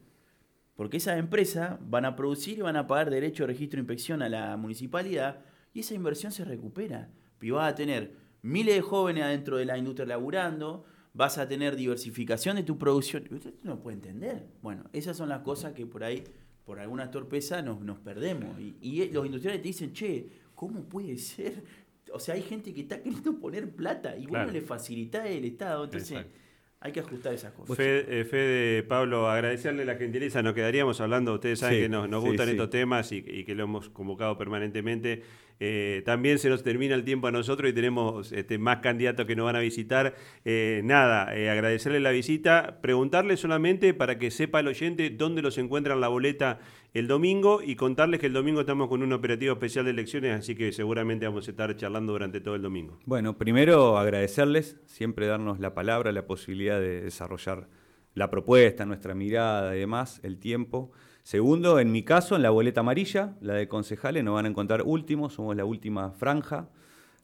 Porque 0.75 0.97
esas 0.97 1.19
empresas 1.19 1.77
van 1.81 2.05
a 2.05 2.15
producir 2.15 2.57
y 2.57 2.61
van 2.61 2.75
a 2.75 2.87
pagar 2.87 3.09
derecho 3.09 3.43
de 3.43 3.47
registro 3.47 3.77
e 3.79 3.81
inspección 3.81 4.21
a 4.21 4.29
la 4.29 4.57
municipalidad 4.57 5.45
y 5.73 5.81
esa 5.81 5.93
inversión 5.93 6.31
se 6.31 6.45
recupera. 6.45 7.09
Y 7.41 7.51
vas 7.51 7.71
a 7.71 7.75
tener 7.75 8.15
miles 8.41 8.75
de 8.75 8.81
jóvenes 8.81 9.23
adentro 9.23 9.57
de 9.57 9.65
la 9.65 9.77
industria 9.77 10.07
laburando, 10.07 10.85
vas 11.13 11.37
a 11.37 11.47
tener 11.47 11.75
diversificación 11.75 12.55
de 12.55 12.63
tu 12.63 12.77
producción. 12.77 13.23
Usted 13.31 13.53
no 13.63 13.79
puede 13.81 13.95
entender. 13.97 14.47
Bueno, 14.61 14.83
esas 14.93 15.15
son 15.17 15.29
las 15.29 15.41
cosas 15.41 15.73
que 15.73 15.85
por 15.85 16.03
ahí, 16.03 16.23
por 16.65 16.79
alguna 16.79 17.11
torpeza, 17.11 17.61
nos, 17.61 17.81
nos 17.81 17.99
perdemos. 17.99 18.59
Y, 18.59 18.75
y 18.81 19.09
los 19.11 19.25
industriales 19.25 19.61
te 19.61 19.67
dicen, 19.67 19.93
che, 19.93 20.27
¿cómo 20.55 20.83
puede 20.85 21.17
ser? 21.17 21.63
O 22.11 22.19
sea, 22.19 22.35
hay 22.35 22.41
gente 22.41 22.73
que 22.73 22.81
está 22.81 23.01
queriendo 23.01 23.39
poner 23.39 23.75
plata 23.75 24.15
y 24.17 24.21
vos 24.21 24.29
Claro. 24.31 24.47
no 24.47 24.53
le 24.53 24.61
facilitás 24.61 25.27
el 25.27 25.45
Estado. 25.45 25.83
Entonces, 25.85 26.11
Exacto. 26.11 26.37
Hay 26.83 26.91
que 26.91 26.99
ajustar 26.99 27.33
esas 27.33 27.53
cosas. 27.53 27.77
Fede, 27.77 28.05
eh, 28.19 28.25
Fede, 28.25 28.83
Pablo, 28.83 29.29
agradecerle 29.29 29.85
la 29.85 29.95
gentileza, 29.95 30.43
nos 30.43 30.53
quedaríamos 30.53 30.99
hablando, 30.99 31.33
ustedes 31.33 31.59
saben 31.59 31.77
Sí, 31.77 31.81
que 31.83 31.89
nos, 31.89 32.09
nos 32.09 32.21
sí, 32.21 32.27
gustan 32.29 32.47
sí. 32.47 32.51
estos 32.51 32.69
temas 32.69 33.11
y, 33.13 33.23
y 33.25 33.45
que 33.45 33.55
lo 33.55 33.63
hemos 33.63 33.89
convocado 33.89 34.37
permanentemente. 34.37 35.23
Eh, 35.59 36.01
también 36.05 36.39
se 36.39 36.49
nos 36.49 36.63
termina 36.63 36.95
el 36.95 37.03
tiempo 37.03 37.27
a 37.27 37.31
nosotros 37.31 37.69
y 37.69 37.73
tenemos 37.73 38.31
este, 38.31 38.57
más 38.57 38.79
candidatos 38.79 39.25
que 39.25 39.35
nos 39.35 39.45
van 39.45 39.55
a 39.55 39.59
visitar. 39.59 40.15
Eh, 40.45 40.81
nada, 40.83 41.35
eh, 41.35 41.49
agradecerle 41.49 41.99
la 41.99 42.11
visita, 42.11 42.79
preguntarle 42.81 43.37
solamente 43.37 43.93
para 43.93 44.17
que 44.17 44.31
sepa 44.31 44.59
el 44.59 44.67
oyente 44.67 45.09
dónde 45.09 45.41
los 45.41 45.57
encuentran 45.57 46.01
la 46.01 46.07
boleta 46.07 46.59
el 46.93 47.07
domingo 47.07 47.61
y 47.63 47.75
contarles 47.75 48.19
que 48.19 48.27
el 48.27 48.33
domingo 48.33 48.61
estamos 48.61 48.87
con 48.87 49.01
un 49.01 49.13
operativo 49.13 49.53
especial 49.53 49.85
de 49.85 49.91
elecciones, 49.91 50.39
así 50.39 50.53
que 50.53 50.71
seguramente 50.71 51.25
vamos 51.25 51.47
a 51.47 51.51
estar 51.51 51.75
charlando 51.75 52.13
durante 52.13 52.39
todo 52.39 52.55
el 52.55 52.61
domingo. 52.61 52.99
Bueno, 53.05 53.37
primero 53.37 53.97
agradecerles, 53.97 54.77
siempre 54.85 55.25
darnos 55.25 55.59
la 55.59 55.73
palabra, 55.73 56.11
la 56.11 56.27
posibilidad 56.27 56.79
de 56.79 57.01
desarrollar 57.01 57.67
la 58.13 58.29
propuesta, 58.29 58.85
nuestra 58.85 59.15
mirada 59.15 59.75
y 59.75 59.79
demás, 59.79 60.19
el 60.23 60.37
tiempo. 60.37 60.91
Segundo, 61.23 61.79
en 61.79 61.91
mi 61.91 62.03
caso, 62.03 62.35
en 62.35 62.41
la 62.41 62.49
boleta 62.49 62.81
amarilla, 62.81 63.35
la 63.41 63.53
de 63.53 63.67
concejales, 63.69 64.23
nos 64.23 64.33
van 64.35 64.45
a 64.45 64.49
encontrar 64.49 64.83
últimos, 64.85 65.33
somos 65.33 65.55
la 65.55 65.63
última 65.65 66.11
franja. 66.11 66.69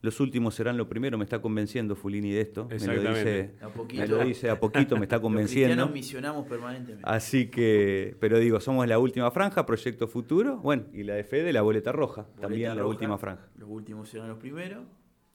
Los 0.02 0.18
últimos 0.20 0.54
serán 0.54 0.78
lo 0.78 0.88
primero, 0.88 1.18
me 1.18 1.24
está 1.24 1.42
convenciendo 1.42 1.94
Fulini 1.94 2.30
de 2.30 2.40
esto. 2.40 2.64
Me 2.64 2.70
lo 2.70 2.76
Exactamente. 2.76 3.42
dice, 3.42 3.54
A 3.62 3.68
poquito. 3.68 4.00
me 4.02 4.08
lo 4.08 4.18
dice 4.24 4.48
a 4.48 4.58
poquito, 4.58 4.96
me 4.96 5.02
está 5.04 5.16
Los 5.16 5.22
convenciendo. 5.24 5.66
cristianos 5.74 5.92
misionamos 5.92 6.46
permanentemente. 6.46 7.04
Así 7.06 7.48
que, 7.50 8.16
pero 8.18 8.38
digo, 8.38 8.58
somos 8.60 8.88
la 8.88 8.98
última 8.98 9.30
franja, 9.30 9.66
Proyecto 9.66 10.08
Futuro, 10.08 10.56
bueno, 10.56 10.84
y 10.94 11.02
la 11.02 11.14
de 11.16 11.24
Fede, 11.24 11.52
la 11.52 11.60
boleta 11.60 11.92
roja, 11.92 12.22
Boleta 12.22 12.40
también 12.40 12.74
la 12.78 12.86
última 12.86 13.18
franja. 13.18 13.46
Los 13.58 13.68
últimos 13.68 14.08
serán 14.08 14.28
los 14.30 14.38
primeros. 14.38 14.84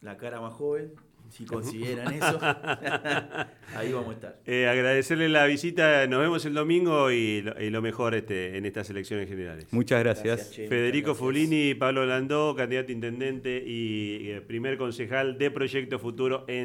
La 0.02 0.18
cara 0.18 0.42
más 0.42 0.54
joven, 0.54 0.94
si 1.30 1.46
consideran 1.46 2.14
eso. 2.14 2.40
Ahí 3.76 3.92
vamos 3.92 4.10
a 4.10 4.14
estar. 4.14 4.40
Eh, 4.46 4.68
agradecerle 4.68 5.30
la 5.30 5.46
visita, 5.46 6.08
nos 6.08 6.22
vemos 6.22 6.46
el 6.46 6.54
domingo 6.54 7.12
y 7.12 7.42
lo, 7.42 7.62
y 7.62 7.70
lo 7.70 7.82
mejor 7.82 8.16
este, 8.16 8.58
en 8.58 8.66
estas 8.66 8.90
elecciones 8.90 9.28
generales. 9.28 9.68
Muchas 9.72 10.00
gracias. 10.00 10.52
Che, 10.52 10.68
Federico 10.68 11.10
muchas 11.10 11.22
gracias. 11.22 11.48
Fulini, 11.50 11.74
Pablo 11.76 12.06
Landó, 12.06 12.56
candidato 12.56 12.90
a 12.90 12.94
intendente 12.94 13.64
y 13.66 14.30
eh, 14.30 14.42
primer 14.42 14.78
concejal 14.78 15.38
de 15.38 15.52
Proyecto 15.52 16.00
Futuro 16.00 16.46
en 16.48 16.64